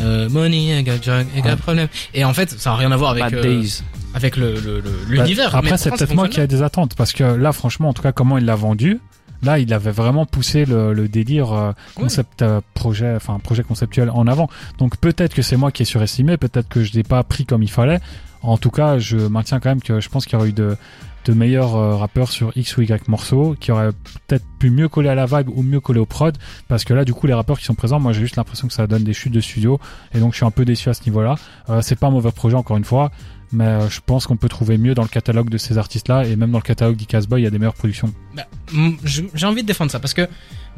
euh, 0.00 0.28
Money, 0.28 0.80
I 0.80 0.82
got 0.82 0.98
drug, 1.04 1.26
I 1.36 1.42
got 1.42 1.56
problem. 1.56 1.86
Et 2.14 2.24
en 2.24 2.34
fait 2.34 2.50
ça 2.50 2.72
a 2.72 2.76
rien 2.76 2.90
à 2.90 2.96
voir 2.96 3.10
avec 3.12 3.22
Bad 3.24 3.34
euh, 3.34 3.42
Days. 3.42 3.82
avec 4.14 4.36
le 4.36 4.54
le- 4.54 4.80
le- 4.80 4.80
Bah, 4.80 4.90
l'univers. 5.22 5.54
Après, 5.54 5.76
c'est 5.78 5.90
peut-être 5.90 6.14
moi 6.14 6.28
qui 6.28 6.40
ai 6.40 6.46
des 6.48 6.62
attentes 6.62 6.94
parce 6.96 7.12
que 7.12 7.22
là, 7.22 7.52
franchement, 7.52 7.90
en 7.90 7.92
tout 7.92 8.02
cas, 8.02 8.12
comment 8.12 8.38
il 8.38 8.44
l'a 8.44 8.56
vendu. 8.56 8.98
Là, 9.42 9.58
il 9.58 9.72
avait 9.74 9.90
vraiment 9.92 10.24
poussé 10.24 10.64
le, 10.64 10.94
le 10.94 11.08
délire 11.08 11.52
euh, 11.52 11.72
concept 11.94 12.40
euh, 12.40 12.62
projet, 12.72 13.12
enfin 13.14 13.38
projet 13.38 13.62
conceptuel 13.62 14.08
en 14.10 14.26
avant. 14.26 14.48
Donc 14.78 14.96
peut-être 14.96 15.34
que 15.34 15.42
c'est 15.42 15.56
moi 15.58 15.70
qui 15.70 15.82
ai 15.82 15.84
surestimé, 15.84 16.38
peut-être 16.38 16.68
que 16.70 16.82
je 16.82 16.94
l'ai 16.94 17.02
pas 17.02 17.22
pris 17.22 17.44
comme 17.44 17.62
il 17.62 17.70
fallait. 17.70 18.00
En 18.42 18.58
tout 18.58 18.70
cas, 18.70 18.98
je 18.98 19.16
maintiens 19.16 19.60
quand 19.60 19.70
même 19.70 19.82
que 19.82 20.00
je 20.00 20.08
pense 20.08 20.24
qu'il 20.24 20.34
y 20.34 20.36
aurait 20.36 20.50
eu 20.50 20.52
de, 20.52 20.76
meilleurs 21.28 21.74
euh, 21.74 21.96
rappeurs 21.96 22.30
sur 22.30 22.52
X 22.56 22.76
ou 22.76 22.82
Y 22.82 23.08
morceaux 23.08 23.56
qui 23.58 23.72
auraient 23.72 23.90
peut-être 24.28 24.44
pu 24.60 24.70
mieux 24.70 24.88
coller 24.88 25.08
à 25.08 25.16
la 25.16 25.26
vibe 25.26 25.48
ou 25.48 25.62
mieux 25.62 25.80
coller 25.80 25.98
au 25.98 26.06
prod 26.06 26.38
parce 26.68 26.84
que 26.84 26.94
là 26.94 27.04
du 27.04 27.14
coup 27.14 27.26
les 27.26 27.34
rappeurs 27.34 27.58
qui 27.58 27.64
sont 27.64 27.74
présents 27.74 27.98
moi 27.98 28.12
j'ai 28.12 28.20
juste 28.20 28.36
l'impression 28.36 28.68
que 28.68 28.72
ça 28.72 28.86
donne 28.86 29.02
des 29.02 29.12
chutes 29.12 29.32
de 29.32 29.40
studio 29.40 29.80
et 30.14 30.20
donc 30.20 30.34
je 30.34 30.36
suis 30.36 30.46
un 30.46 30.52
peu 30.52 30.64
déçu 30.64 30.88
à 30.88 30.94
ce 30.94 31.02
niveau 31.02 31.22
là 31.22 31.34
euh, 31.68 31.80
c'est 31.82 31.98
pas 31.98 32.06
un 32.06 32.12
mauvais 32.12 32.30
projet 32.30 32.54
encore 32.54 32.76
une 32.76 32.84
fois 32.84 33.10
mais 33.52 33.64
euh, 33.64 33.88
je 33.88 34.00
pense 34.04 34.26
qu'on 34.26 34.36
peut 34.36 34.48
trouver 34.48 34.78
mieux 34.78 34.94
dans 34.94 35.02
le 35.02 35.08
catalogue 35.08 35.48
de 35.48 35.58
ces 35.58 35.78
artistes 35.78 36.08
là 36.08 36.24
et 36.24 36.36
même 36.36 36.50
dans 36.50 36.58
le 36.58 36.62
catalogue 36.62 36.96
d'Icasboy 36.96 37.40
il 37.40 37.44
y 37.44 37.46
a 37.46 37.50
des 37.50 37.58
meilleures 37.58 37.74
productions. 37.74 38.12
Bah, 38.34 38.46
j'ai 39.04 39.46
envie 39.46 39.62
de 39.62 39.66
défendre 39.66 39.90
ça 39.90 40.00
parce 40.00 40.14
que 40.14 40.28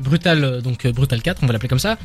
Brutal, 0.00 0.45
euh, 0.45 0.61
donc 0.61 0.85
euh, 0.85 0.93
Brutal 0.93 1.21
4, 1.23 1.40
on 1.43 1.47
va 1.47 1.52
l'appeler 1.52 1.69
comme 1.69 1.78
ça. 1.78 1.99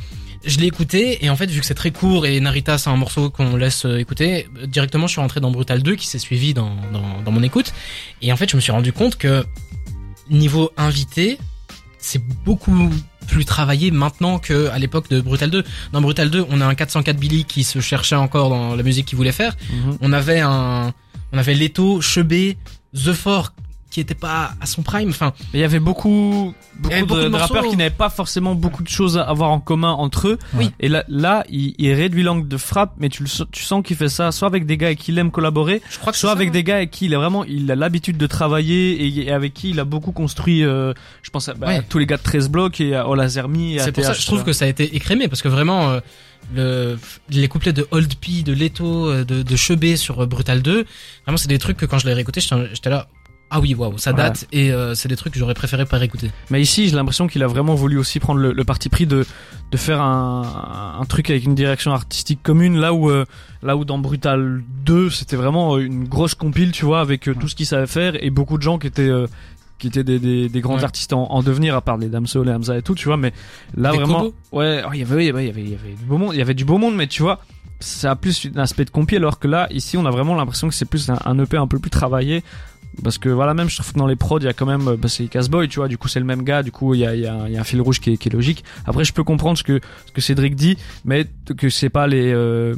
Je 0.44 0.58
l'ai 0.58 0.66
écouté 0.66 1.24
et 1.24 1.30
en 1.30 1.36
fait 1.36 1.46
vu 1.50 1.60
que 1.60 1.66
c'est 1.66 1.74
très 1.74 1.90
court 1.90 2.26
et 2.26 2.38
Narita 2.40 2.76
c'est 2.76 2.90
un 2.90 2.96
morceau 2.96 3.30
qu'on 3.30 3.56
laisse 3.56 3.86
euh, 3.86 3.98
écouter, 3.98 4.46
directement 4.66 5.06
je 5.06 5.12
suis 5.12 5.20
rentré 5.20 5.40
dans 5.40 5.50
Brutal 5.50 5.82
2 5.82 5.94
qui 5.96 6.06
s'est 6.06 6.18
suivi 6.18 6.52
dans, 6.52 6.70
dans, 6.92 7.22
dans 7.24 7.30
mon 7.32 7.42
écoute 7.42 7.72
et 8.20 8.30
en 8.32 8.36
fait 8.36 8.50
je 8.50 8.56
me 8.56 8.60
suis 8.60 8.72
rendu 8.72 8.92
compte 8.92 9.16
que 9.16 9.44
niveau 10.28 10.70
invité 10.76 11.38
c'est 11.98 12.20
beaucoup 12.44 12.90
plus 13.26 13.46
travaillé 13.46 13.90
maintenant 13.90 14.38
que 14.38 14.68
à 14.68 14.78
l'époque 14.78 15.08
de 15.08 15.22
Brutal 15.22 15.48
2. 15.50 15.64
Dans 15.92 16.02
Brutal 16.02 16.28
2 16.28 16.44
on 16.50 16.60
a 16.60 16.66
un 16.66 16.74
404 16.74 17.16
Billy 17.18 17.44
qui 17.46 17.64
se 17.64 17.80
cherchait 17.80 18.16
encore 18.16 18.50
dans 18.50 18.76
la 18.76 18.82
musique 18.82 19.06
qu'il 19.06 19.16
voulait 19.16 19.32
faire 19.32 19.56
Mhm. 19.72 19.96
on 20.02 20.12
avait 20.12 20.40
un 20.40 20.92
on 21.32 21.38
avait 21.38 21.54
Leto, 21.54 22.00
Chebet, 22.02 22.58
The 22.94 23.12
Four 23.12 23.54
qui 23.94 24.00
était 24.00 24.16
pas 24.16 24.54
à 24.60 24.66
son 24.66 24.82
prime 24.82 25.10
enfin 25.10 25.32
il 25.52 25.60
y 25.60 25.62
avait 25.62 25.78
beaucoup, 25.78 26.52
beaucoup, 26.80 26.92
avait 26.92 27.02
beaucoup 27.02 27.20
de, 27.20 27.24
de 27.26 27.28
de 27.28 27.36
rappeurs 27.36 27.62
qui 27.68 27.76
n'avaient 27.76 27.90
pas 27.90 28.10
forcément 28.10 28.56
beaucoup 28.56 28.82
de 28.82 28.88
choses 28.88 29.16
à 29.18 29.22
avoir 29.22 29.50
en 29.52 29.60
commun 29.60 29.92
entre 29.92 30.26
eux. 30.28 30.38
Oui. 30.54 30.72
Et 30.80 30.88
là, 30.88 31.04
là, 31.06 31.44
il, 31.48 31.74
il 31.78 31.92
réduit 31.92 32.24
l'angle 32.24 32.48
de 32.48 32.56
frappe, 32.56 32.94
mais 32.98 33.08
tu, 33.08 33.22
le, 33.22 33.28
sens- 33.28 33.46
tu 33.52 33.62
sens 33.62 33.84
qu'il 33.84 33.96
fait 33.96 34.08
ça 34.08 34.32
soit 34.32 34.48
avec 34.48 34.66
des 34.66 34.76
gars 34.76 34.88
avec 34.88 34.98
qui 34.98 35.12
il 35.12 35.18
aime 35.18 35.30
collaborer, 35.30 35.80
je 35.90 35.98
crois 36.00 36.12
que 36.12 36.18
soit 36.18 36.30
ça, 36.30 36.34
avec 36.36 36.50
des 36.50 36.64
gars 36.64 36.76
avec 36.76 36.90
qui 36.90 37.04
il 37.06 37.14
a 37.14 37.18
vraiment, 37.18 37.44
il 37.44 37.70
a 37.70 37.76
l'habitude 37.76 38.16
de 38.16 38.26
travailler 38.26 39.06
et, 39.06 39.26
et 39.26 39.30
avec 39.30 39.54
qui 39.54 39.70
il 39.70 39.78
a 39.78 39.84
beaucoup 39.84 40.10
construit. 40.10 40.64
euh, 40.64 40.92
je 41.22 41.30
pense 41.30 41.48
à, 41.48 41.54
bah, 41.54 41.68
Ouais. 41.68 41.76
à 41.76 41.82
tous 41.82 41.98
les 41.98 42.06
gars 42.06 42.16
de 42.16 42.22
13 42.22 42.48
blocs 42.48 42.80
et 42.80 42.96
à 42.96 43.08
Ola 43.08 43.28
Zermi. 43.28 43.76
C'est 43.78 43.92
pour 43.92 44.02
ça 44.04 44.12
que 44.12 44.18
je 44.20 44.26
trouve 44.26 44.42
que 44.42 44.52
ça 44.52 44.64
a 44.64 44.68
été 44.68 44.96
écrémé 44.96 45.28
parce 45.28 45.40
que 45.42 45.48
vraiment 45.48 45.90
euh, 45.92 46.00
le 46.54 46.98
les 47.30 47.48
couplets 47.48 47.72
de 47.72 47.86
Old 47.90 48.14
P, 48.16 48.42
de 48.42 48.52
Leto, 48.52 49.08
euh, 49.08 49.24
de, 49.24 49.42
de 49.42 49.56
Chebet 49.56 49.96
sur 49.96 50.26
Brutal 50.26 50.62
2, 50.62 50.84
vraiment 51.24 51.36
c'est 51.38 51.48
des 51.48 51.58
trucs 51.58 51.76
que 51.76 51.86
quand 51.86 51.98
je 51.98 52.06
l'ai 52.06 52.12
réécouté, 52.14 52.40
j'étais 52.40 52.56
j'étais 52.74 52.90
là 52.90 53.06
ah 53.56 53.60
oui 53.60 53.74
waouh 53.74 53.96
ça 53.98 54.10
Ouais. 54.10 54.16
date 54.16 54.46
et 54.52 54.72
euh, 54.72 54.94
c'est 54.94 55.08
des 55.08 55.16
trucs 55.16 55.32
que 55.32 55.38
j'aurais 55.38 55.54
préféré 55.54 55.84
pas 55.86 55.96
réécouter. 55.98 56.30
Mais 56.50 56.60
ici, 56.60 56.88
j'ai 56.88 56.96
l'impression 56.96 57.26
qu'il 57.28 57.42
a 57.42 57.46
vraiment 57.46 57.74
voulu 57.74 57.98
aussi 57.98 58.18
prendre 58.20 58.40
le, 58.40 58.52
le 58.52 58.64
parti 58.64 58.88
pris 58.88 59.06
de 59.06 59.24
de 59.70 59.76
faire 59.76 60.00
un, 60.00 60.96
un 61.00 61.04
truc 61.04 61.30
avec 61.30 61.44
une 61.44 61.54
direction 61.54 61.92
artistique 61.92 62.40
commune, 62.42 62.78
là 62.78 62.92
où 62.92 63.10
euh, 63.10 63.24
là 63.62 63.76
où 63.76 63.84
dans 63.84 63.98
Brutal 63.98 64.62
2, 64.84 65.10
c'était 65.10 65.36
vraiment 65.36 65.76
euh, 65.76 65.80
une 65.84 66.04
grosse 66.08 66.34
compile, 66.34 66.72
tu 66.72 66.84
vois, 66.84 67.00
avec 67.00 67.28
euh, 67.28 67.34
tout 67.34 67.48
ce 67.48 67.54
qu'il 67.54 67.66
savait 67.66 67.86
faire 67.86 68.22
et 68.22 68.30
beaucoup 68.30 68.58
de 68.58 68.62
gens 68.62 68.78
qui 68.78 68.86
étaient 68.88 69.10
qui 69.78 69.88
étaient 69.88 70.04
des, 70.04 70.18
des, 70.20 70.48
des 70.48 70.60
grands 70.60 70.76
Ouais. 70.76 70.84
artistes 70.84 71.12
en, 71.12 71.24
en 71.30 71.42
devenir 71.42 71.74
à 71.76 71.80
part 71.80 71.96
les 71.96 72.08
Damso, 72.08 72.42
les 72.44 72.52
Hamza 72.52 72.76
et 72.78 72.82
tout, 72.82 72.94
tu 72.94 73.06
vois, 73.06 73.16
mais 73.16 73.32
là 73.76 73.90
Des 73.90 73.98
vraiment 73.98 74.20
Kobo 74.20 74.34
ouais, 74.52 74.82
oh, 74.86 74.90
il 74.94 75.00
y 75.00 75.02
avait 75.02 75.24
il 75.24 75.26
y 75.26 75.30
avait 75.30 75.46
il 75.48 75.70
y 75.70 75.74
avait 75.74 75.94
du 75.98 76.04
beau 76.06 76.16
monde, 76.18 76.30
il 76.34 76.38
y 76.38 76.42
avait 76.42 76.54
du 76.54 76.64
beau 76.64 76.78
monde 76.78 76.94
mais 76.94 77.06
tu 77.08 77.22
vois, 77.22 77.40
ça 77.80 78.12
a 78.12 78.16
plus 78.16 78.48
un 78.54 78.60
aspect 78.60 78.84
de 78.84 78.90
compil 78.90 79.18
alors 79.18 79.38
que 79.40 79.48
là 79.48 79.66
ici 79.72 79.96
on 79.98 80.06
a 80.06 80.10
vraiment 80.10 80.36
l'impression 80.36 80.68
que 80.68 80.74
c'est 80.74 80.84
plus 80.84 81.10
un, 81.10 81.18
un 81.24 81.38
EP 81.40 81.56
un 81.56 81.66
peu 81.66 81.80
plus 81.80 81.90
travaillé 81.90 82.44
Parce 83.02 83.18
que 83.18 83.28
voilà, 83.28 83.54
même 83.54 83.68
je 83.68 83.76
trouve 83.76 83.92
que 83.92 83.98
dans 83.98 84.06
les 84.06 84.16
prods, 84.16 84.38
il 84.38 84.44
y 84.44 84.48
a 84.48 84.52
quand 84.52 84.66
même, 84.66 84.96
bah, 84.96 85.08
c'est 85.08 85.26
Casboy, 85.26 85.68
tu 85.68 85.80
vois, 85.80 85.88
du 85.88 85.98
coup 85.98 86.08
c'est 86.08 86.20
le 86.20 86.24
même 86.26 86.42
gars, 86.44 86.62
du 86.62 86.70
coup 86.70 86.94
il 86.94 87.00
y 87.00 87.06
a, 87.06 87.14
y, 87.14 87.26
a, 87.26 87.48
y 87.48 87.56
a 87.56 87.60
un 87.60 87.64
fil 87.64 87.80
rouge 87.80 88.00
qui 88.00 88.12
est, 88.12 88.16
qui 88.16 88.28
est 88.28 88.32
logique. 88.32 88.64
Après, 88.86 89.04
je 89.04 89.12
peux 89.12 89.24
comprendre 89.24 89.58
ce 89.58 89.64
que, 89.64 89.80
ce 90.06 90.12
que 90.12 90.20
Cédric 90.20 90.54
dit, 90.54 90.78
mais 91.04 91.26
que 91.56 91.68
c'est 91.70 91.88
pas 91.90 92.06
les, 92.06 92.32
euh, 92.32 92.74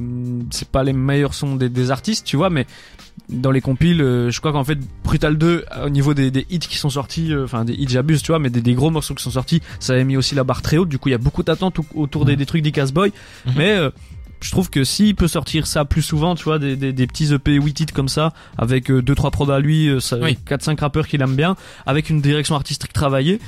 c'est 0.51 0.69
pas 0.69 0.83
les 0.85 0.93
meilleurs 0.95 1.35
sons 1.35 1.57
des, 1.57 1.69
des 1.69 1.91
artistes, 1.91 2.25
tu 2.27 2.37
vois, 2.37 2.49
mais 2.51 2.67
dans 3.29 3.51
les 3.51 3.61
compiles, 3.61 4.01
euh, 4.03 4.31
je 4.31 4.39
crois 4.41 4.53
qu'en 4.53 4.65
fait 4.65 4.79
Brutal 5.05 5.37
2 5.39 5.65
au 5.85 5.89
niveau 5.91 6.15
des, 6.15 6.31
des 6.31 6.47
hits 6.51 6.59
qui 6.61 6.77
sont 6.77 6.91
sortis, 6.91 7.33
euh, 7.33 7.45
enfin 7.45 7.65
des 7.65 7.75
hits 7.75 7.89
j'abuse, 7.89 8.23
tu 8.23 8.33
vois, 8.33 8.39
mais 8.39 8.51
des, 8.51 8.61
des 8.61 8.75
gros 8.75 8.91
morceaux 8.91 9.15
qui 9.15 9.23
sont 9.23 9.31
sortis, 9.31 9.61
ça 9.81 9.93
avait 9.95 10.05
mis 10.05 10.17
aussi 10.17 10.35
la 10.35 10.45
barre 10.45 10.63
très 10.63 10.77
haute. 10.79 10.89
Du 10.89 10.99
coup, 10.99 11.09
il 11.09 11.13
y 11.13 11.15
a 11.15 11.19
beaucoup 11.19 11.43
d'attentes 11.43 11.79
au- 11.79 11.87
autour 11.95 12.25
des, 12.25 12.37
des 12.37 12.47
trucs 12.47 12.63
d'Icasboy, 12.63 13.13
Mhm. 13.47 13.53
mais 13.57 13.71
euh, 13.77 13.91
je 14.41 14.51
trouve 14.51 14.69
que 14.71 14.85
s'il 14.85 15.15
peut 15.15 15.29
sortir 15.29 15.67
ça 15.67 15.85
plus 15.85 16.03
souvent, 16.03 16.35
tu 16.35 16.45
vois, 16.45 16.59
des, 16.59 16.77
des, 16.77 16.93
des 16.93 17.07
petits 17.07 17.33
EP 17.33 17.53
8 17.55 17.73
titres 17.75 17.95
comme 17.95 18.09
ça, 18.09 18.33
avec 18.59 18.91
euh, 18.91 19.01
deux 19.03 19.15
trois 19.15 19.31
prods 19.31 19.51
à 19.51 19.59
lui, 19.61 19.89
euh, 19.89 20.01
ça- 20.01 20.19
Oui. 20.19 20.39
4-5 20.47 20.79
rappeurs 20.81 21.09
qu'il 21.09 21.23
aime 21.23 21.37
bien, 21.37 21.57
avec 21.87 22.11
une 22.11 22.21
direction 22.21 22.55
artistique 22.55 22.93
travaillée, 22.93 23.41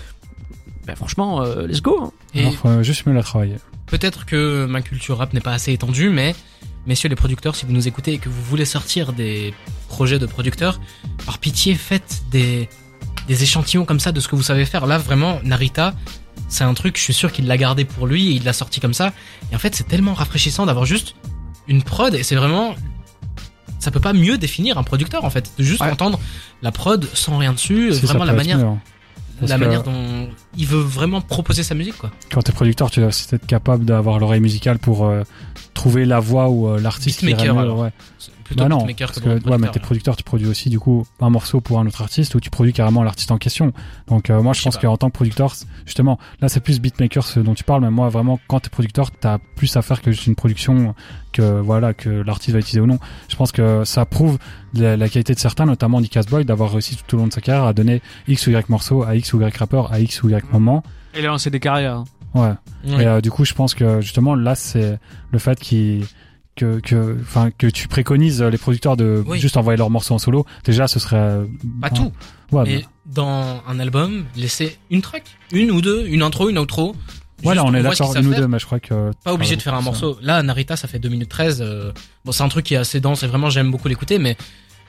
ben 0.86 0.96
franchement, 0.96 1.42
euh, 1.42 1.66
let's 1.66 1.82
go. 1.82 1.98
hein. 2.02 2.12
Et 2.34 2.40
Alors, 2.40 2.54
faut 2.54 2.82
juste 2.82 3.06
mieux 3.06 3.12
la 3.14 3.22
travailler. 3.22 3.56
peut-être 3.86 4.24
que 4.26 4.64
ma 4.66 4.80
culture 4.82 5.18
rap 5.18 5.32
n'est 5.34 5.40
pas 5.40 5.52
assez 5.52 5.72
étendue, 5.72 6.08
mais 6.10 6.34
messieurs 6.86 7.08
les 7.10 7.16
producteurs, 7.16 7.54
si 7.54 7.66
vous 7.66 7.72
nous 7.72 7.86
écoutez 7.88 8.14
et 8.14 8.18
que 8.18 8.28
vous 8.30 8.42
voulez 8.42 8.64
sortir 8.64 9.12
des 9.12 9.52
projets 9.88 10.18
de 10.18 10.26
producteurs, 10.26 10.80
par 11.26 11.38
pitié, 11.38 11.74
faites 11.74 12.22
des, 12.30 12.68
des 13.28 13.42
échantillons 13.42 13.84
comme 13.84 14.00
ça 14.00 14.12
de 14.12 14.20
ce 14.20 14.28
que 14.28 14.36
vous 14.36 14.42
savez 14.42 14.64
faire. 14.64 14.86
Là, 14.86 14.96
vraiment, 14.96 15.38
Narita, 15.44 15.94
c'est 16.48 16.64
un 16.64 16.74
truc, 16.74 16.96
je 16.96 17.02
suis 17.02 17.12
sûr 17.14 17.32
qu'il 17.32 17.46
l'a 17.46 17.56
gardé 17.56 17.84
pour 17.84 18.06
lui 18.06 18.28
et 18.28 18.32
il 18.36 18.44
l'a 18.44 18.52
sorti 18.52 18.80
comme 18.80 18.94
ça. 18.94 19.12
Et 19.52 19.56
en 19.56 19.58
fait, 19.58 19.74
c'est 19.74 19.86
tellement 19.88 20.14
rafraîchissant 20.14 20.66
d'avoir 20.66 20.84
juste 20.86 21.14
une 21.66 21.82
prod 21.82 22.14
et 22.14 22.22
c'est 22.22 22.36
vraiment, 22.36 22.74
ça 23.78 23.90
peut 23.90 24.00
pas 24.00 24.12
mieux 24.12 24.38
définir 24.38 24.78
un 24.78 24.82
producteur 24.82 25.24
en 25.24 25.30
fait, 25.30 25.52
de 25.58 25.64
juste 25.64 25.82
Ouais. 25.82 25.90
entendre 25.90 26.18
la 26.62 26.72
prod 26.72 27.06
sans 27.14 27.36
rien 27.38 27.52
dessus, 27.52 27.92
Si, 27.92 28.06
vraiment 28.06 28.24
la 28.24 28.32
manière, 28.32 28.58
mieux, 28.58 28.64
hein. 28.64 28.78
La 29.40 29.56
manière 29.56 29.84
dont 29.84 30.28
il 30.56 30.66
veut 30.66 30.80
vraiment 30.80 31.20
proposer 31.20 31.62
sa 31.62 31.76
musique 31.76 31.96
quoi. 31.96 32.10
Quand 32.32 32.42
t'es 32.42 32.50
producteur, 32.50 32.90
tu 32.90 32.98
dois 32.98 33.10
être 33.32 33.46
capable 33.46 33.84
d'avoir 33.84 34.18
l'oreille 34.18 34.40
musicale 34.40 34.80
pour 34.80 35.06
euh, 35.06 35.22
trouver 35.74 36.06
la 36.06 36.18
voix 36.18 36.48
ou 36.48 36.66
euh, 36.68 36.80
l'artiste 36.80 37.24
Beatmaker, 37.24 37.56
alors. 37.56 37.78
ouais. 37.78 37.92
Plutôt 38.48 38.64
Bah 38.64 38.68
non, 38.68 38.78
beatmaker 38.78 39.08
parce 39.08 39.20
que 39.20 39.24
que, 39.24 39.28
ouais, 39.28 39.38
producteur, 39.40 39.58
mais 39.60 39.68
t'es 39.70 39.78
producteur, 39.80 40.16
tu 40.16 40.24
produis 40.24 40.46
aussi 40.48 40.70
du 40.70 40.80
coup 40.80 41.06
un 41.20 41.30
morceau 41.30 41.60
pour 41.60 41.78
un 41.78 41.86
autre 41.86 42.02
artiste 42.02 42.34
ou 42.34 42.40
tu 42.40 42.50
produis 42.50 42.72
carrément 42.72 43.02
l'artiste 43.02 43.30
en 43.30 43.38
question. 43.38 43.72
Donc 44.08 44.30
euh, 44.30 44.42
moi 44.42 44.52
je 44.54 44.58
Je 44.60 44.64
pense 44.64 44.76
qu'en 44.78 44.96
tant 44.96 45.08
que 45.08 45.14
producteur, 45.14 45.54
justement, 45.86 46.18
là 46.40 46.48
c'est 46.48 46.60
plus 46.60 46.80
beatmaker 46.80 47.24
ce 47.26 47.40
dont 47.40 47.54
tu 47.54 47.62
parles, 47.64 47.82
mais 47.82 47.90
moi 47.90 48.08
vraiment 48.08 48.40
quand 48.48 48.60
t'es 48.60 48.70
producteur, 48.70 49.10
t'as 49.10 49.38
plus 49.56 49.76
à 49.76 49.82
faire 49.82 50.02
que 50.02 50.10
juste 50.10 50.26
une 50.26 50.34
production 50.34 50.94
que 51.32 51.60
voilà 51.60 51.94
que 51.94 52.08
l'artiste 52.08 52.52
va 52.54 52.58
utiliser 52.60 52.80
ou 52.80 52.86
non. 52.86 52.98
Je 53.28 53.36
pense 53.36 53.52
que 53.52 53.84
ça 53.84 54.04
prouve 54.06 54.38
la, 54.74 54.96
la 54.96 55.08
qualité 55.08 55.34
de 55.34 55.38
certains, 55.38 55.66
notamment 55.66 56.00
Nick 56.00 56.18
Boy, 56.30 56.44
d'avoir 56.44 56.72
réussi 56.72 56.96
tout 56.96 57.16
au 57.16 57.18
long 57.18 57.26
de 57.28 57.32
sa 57.32 57.40
carrière 57.40 57.64
à 57.66 57.72
donner 57.74 58.00
X 58.26 58.46
ou 58.46 58.50
Y 58.50 58.68
morceau 58.70 59.02
à 59.02 59.14
X 59.14 59.32
ou 59.34 59.40
Y 59.42 59.56
rappeur 59.56 59.92
à 59.92 60.00
X 60.00 60.22
ou 60.22 60.30
Y 60.30 60.42
moment. 60.52 60.82
Et 61.14 61.20
là, 61.22 61.36
c'est 61.38 61.50
des 61.50 61.60
carrières. 61.60 61.96
hein. 61.98 62.04
Ouais. 62.34 62.52
Ouais. 62.92 63.02
Et 63.02 63.06
euh, 63.06 63.20
du 63.20 63.30
coup, 63.30 63.44
je 63.44 63.54
pense 63.54 63.74
que 63.74 64.00
justement 64.00 64.34
là, 64.34 64.54
c'est 64.54 64.98
le 65.30 65.38
fait 65.38 65.58
qu'il 65.58 66.04
que 66.58 66.80
que 66.80 67.16
enfin 67.22 67.50
que 67.56 67.66
tu 67.66 67.88
préconises 67.88 68.42
les 68.42 68.58
producteurs 68.58 68.96
de 68.96 69.22
Oui. 69.26 69.38
juste 69.40 69.56
envoyer 69.56 69.76
leurs 69.78 69.90
morceaux 69.90 70.14
en 70.14 70.18
solo. 70.18 70.44
Déjà, 70.64 70.86
ce 70.88 70.98
serait 70.98 71.16
euh, 71.16 71.44
Pas 71.80 71.90
tout. 71.90 72.12
Ouais, 72.52 72.64
Mais 72.64 72.74
mais- 72.76 72.84
dans 73.06 73.62
un 73.66 73.78
album, 73.80 74.24
laisser 74.36 74.76
une 74.90 75.00
track, 75.00 75.24
une 75.52 75.70
ou 75.70 75.80
deux, 75.80 76.06
une 76.06 76.22
intro, 76.22 76.48
une 76.50 76.58
outro. 76.58 76.94
ouais, 77.44 77.54
là, 77.54 77.62
Juste, 77.62 77.64
on 77.66 77.74
est 77.74 77.82
d'accord 77.82 78.16
une 78.16 78.26
ou 78.26 78.34
deux, 78.34 78.46
mais 78.48 78.58
je 78.58 78.66
crois 78.66 78.80
que 78.80 79.12
Pas 79.24 79.32
obligé 79.32 79.56
de 79.56 79.62
faire 79.62 79.74
un 79.74 79.80
morceau. 79.80 80.18
Là, 80.20 80.42
Narita, 80.42 80.76
ça 80.76 80.88
fait 80.88 80.98
2 80.98 81.08
minutes 81.08 81.28
13. 81.30 81.60
euh, 81.62 81.92
Bon, 82.24 82.32
c'est 82.32 82.42
un 82.42 82.48
truc 82.48 82.66
qui 82.66 82.74
est 82.74 82.78
assez 82.78 83.00
dense 83.00 83.22
et 83.22 83.26
vraiment, 83.26 83.48
j'aime 83.50 83.70
beaucoup 83.70 83.88
l'écouter, 83.88 84.18
mais 84.18 84.36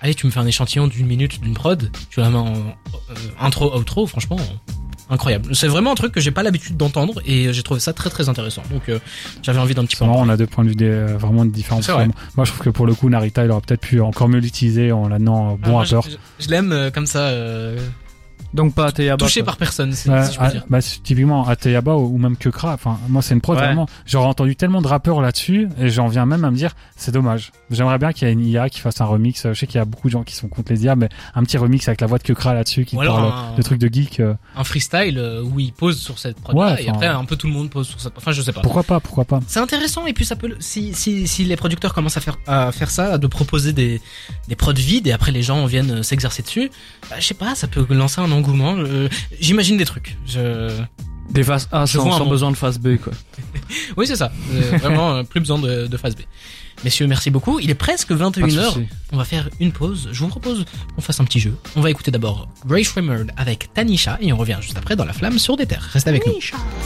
allez, 0.01 0.15
tu 0.15 0.25
me 0.25 0.31
fais 0.31 0.39
un 0.39 0.45
échantillon 0.47 0.87
d'une 0.87 1.05
minute 1.07 1.39
d'une 1.41 1.53
prod, 1.53 1.91
tu 2.09 2.19
la 2.19 2.29
mets 2.29 2.37
en 2.37 2.53
euh, 2.55 3.13
intro, 3.39 3.73
outro, 3.77 4.05
franchement, 4.07 4.37
incroyable. 5.09 5.55
C'est 5.55 5.67
vraiment 5.67 5.91
un 5.91 5.95
truc 5.95 6.11
que 6.11 6.19
j'ai 6.21 6.31
pas 6.31 6.43
l'habitude 6.43 6.77
d'entendre 6.77 7.21
et 7.25 7.51
j'ai 7.53 7.63
trouvé 7.63 7.79
ça 7.79 7.93
très 7.93 8.09
très 8.09 8.29
intéressant. 8.29 8.61
Donc, 8.71 8.89
euh, 8.89 8.99
j'avais 9.41 9.59
envie 9.59 9.73
d'un 9.73 9.85
petit 9.85 9.95
peu 9.95 10.05
marrant, 10.05 10.25
on 10.25 10.29
a 10.29 10.37
deux 10.37 10.47
points 10.47 10.63
de 10.63 10.69
vue 10.69 10.75
des, 10.75 10.85
euh, 10.89 11.17
vraiment 11.17 11.45
différents. 11.45 11.79
Vrai. 11.79 12.07
Moi, 12.37 12.45
je 12.45 12.51
trouve 12.51 12.63
que 12.63 12.69
pour 12.69 12.85
le 12.85 12.93
coup, 12.93 13.09
Narita, 13.09 13.43
il 13.45 13.51
aurait 13.51 13.61
peut-être 13.61 13.81
pu 13.81 14.01
encore 14.01 14.29
mieux 14.29 14.39
l'utiliser 14.39 14.91
en 14.91 15.07
l'amenant 15.07 15.51
euh, 15.51 15.55
Ah, 15.61 15.65
bon 15.65 15.71
moi, 15.71 15.83
rappeur. 15.83 16.03
Je, 16.03 16.11
je- 16.11 16.15
je 16.45 16.49
l'aime 16.49 16.71
euh, 16.71 16.91
comme 16.91 17.05
ça, 17.07 17.19
euh, 17.29 17.77
Donc 18.53 18.73
pas 18.73 18.91
Théa 18.91 19.15
touché 19.15 19.43
par 19.43 19.57
personne, 19.57 19.93
si 19.93 20.09
je 20.09 20.11
peux 20.37 20.37
ah, 20.39 20.49
dire. 20.49 20.65
bah, 20.69 20.81
c'est 20.81 21.03
typiquement 21.03 21.47
Ateyaba 21.47 21.95
ou 21.95 22.15
ou 22.15 22.17
même 22.17 22.35
Kekra. 22.35 22.73
Enfin, 22.73 22.97
moi, 23.07 23.21
c'est 23.21 23.33
une 23.35 23.41
prod 23.41 23.55
Ouais. 23.57 23.63
vraiment. 23.65 23.87
J'aurais 24.05 24.27
entendu 24.27 24.55
tellement 24.55 24.81
de 24.81 24.87
rappeurs 24.87 25.21
là-dessus 25.21 25.69
et 25.79 25.89
j'en 25.89 26.07
viens 26.07 26.25
même 26.25 26.43
à 26.45 26.49
me 26.51 26.55
dire, 26.55 26.71
c'est 26.95 27.11
dommage. 27.11 27.51
J'aimerais 27.69 27.97
bien 27.99 28.11
qu'il 28.13 28.27
y 28.27 28.31
ait 28.31 28.33
une 28.33 28.45
IA 28.45 28.69
qui 28.69 28.79
fasse 28.79 28.99
un 29.01 29.05
remix. 29.05 29.45
Je 29.47 29.53
sais 29.53 29.67
qu'il 29.67 29.75
y 29.77 29.81
a 29.81 29.85
beaucoup 29.85 30.07
de 30.07 30.11
gens 30.13 30.23
qui 30.23 30.33
sont 30.35 30.47
contre 30.47 30.71
les 30.71 30.83
IA, 30.85 30.95
mais 30.95 31.09
un 31.35 31.43
petit 31.43 31.57
remix 31.57 31.87
avec 31.87 32.01
la 32.01 32.07
voix 32.07 32.17
de 32.17 32.23
Kekra 32.23 32.53
là-dessus 32.55 32.85
qui 32.85 32.97
alors 32.99 33.17
parle 33.17 33.33
un- 33.53 33.55
de 33.55 33.61
trucs 33.61 33.79
de 33.79 33.87
geek. 33.93 34.19
euh, 34.19 34.33
Un 34.55 34.63
freestyle 34.63 35.17
euh, 35.19 35.43
où 35.43 35.59
il 35.59 35.71
pose 35.71 35.99
sur 35.99 36.17
cette 36.17 36.39
prod 36.41 36.55
Ouais, 36.55 36.83
et 36.83 36.89
après 36.89 37.07
un 37.07 37.25
peu 37.25 37.35
tout 37.35 37.47
le 37.47 37.53
monde 37.53 37.69
pose 37.69 37.87
sur 37.87 37.99
cette. 38.01 38.13
Enfin, 38.17 38.31
je 38.31 38.41
sais 38.41 38.51
pas. 38.51 38.61
Pourquoi 38.61 38.83
pas, 38.83 38.99
pourquoi 38.99 39.25
pas. 39.25 39.39
C'est 39.47 39.59
intéressant 39.59 40.05
et 40.07 40.13
puis 40.13 40.25
ça 40.25 40.35
peut 40.35 40.55
si 40.59 40.93
si 40.95 41.27
si 41.27 41.43
les 41.43 41.55
producteurs 41.55 41.93
commencent 41.93 42.17
à 42.17 42.21
faire 42.21 42.37
à 42.47 42.71
faire 42.71 42.89
ça, 42.89 43.17
de 43.19 43.27
proposer 43.27 43.73
des 43.73 44.01
des 44.47 44.55
prods 44.55 44.73
vides 44.73 45.05
et 45.07 45.11
après 45.11 45.31
les 45.31 45.43
gens 45.43 45.65
viennent 45.67 45.91
euh, 45.99 46.03
s'exercer 46.03 46.41
dessus, 46.41 46.71
bah, 47.09 47.17
je 47.19 47.25
sais 47.25 47.33
pas, 47.35 47.53
ça 47.53 47.67
peut 47.67 47.85
lancer 47.91 48.21
un 48.21 48.31
euh, 48.47 49.09
J'imagine 49.39 49.77
des 49.77 49.85
trucs. 49.85 50.17
Je 50.25 50.71
Des 51.31 51.43
phases 51.43 51.67
A 51.71 51.85
Je 51.85 51.97
sans, 51.97 52.25
besoin 52.25 52.51
de 52.51 52.57
phase 52.57 52.79
B 52.79 52.97
quoi. 52.97 53.13
oui 53.97 54.07
c'est 54.07 54.15
ça. 54.15 54.31
Euh, 54.51 54.77
vraiment 54.77 55.15
euh, 55.15 55.23
plus 55.23 55.39
besoin 55.39 55.59
de, 55.59 55.87
de 55.87 55.97
phase 55.97 56.15
B. 56.15 56.19
Messieurs, 56.83 57.07
merci 57.07 57.29
beaucoup. 57.29 57.59
Il 57.59 57.69
est 57.69 57.75
presque 57.75 58.07
Pas 58.09 58.29
de 58.29 58.39
21h. 58.39 58.65
souci. 58.67 58.87
On 59.11 59.17
va 59.17 59.25
faire 59.25 59.49
une 59.59 59.71
pause. 59.73 60.09
Je 60.13 60.19
vous 60.21 60.29
propose 60.29 60.63
qu'on 60.95 61.01
fasse 61.01 61.19
un 61.19 61.25
petit 61.25 61.39
jeu. 61.39 61.53
On 61.75 61.81
va 61.81 61.89
écouter 61.89 62.09
d'abord 62.09 62.47
Grace 62.65 62.87
Remerd 62.89 63.31
avec 63.35 63.73
Tanisha 63.73 64.17
et 64.21 64.31
on 64.31 64.37
revient 64.37 64.57
juste 64.61 64.77
après 64.77 64.95
dans 64.95 65.05
la 65.05 65.13
flamme 65.13 65.37
sur 65.39 65.57
des 65.57 65.65
terres. 65.65 65.89
Restez 65.91 66.09
avec 66.09 66.25
nous. 66.25 66.33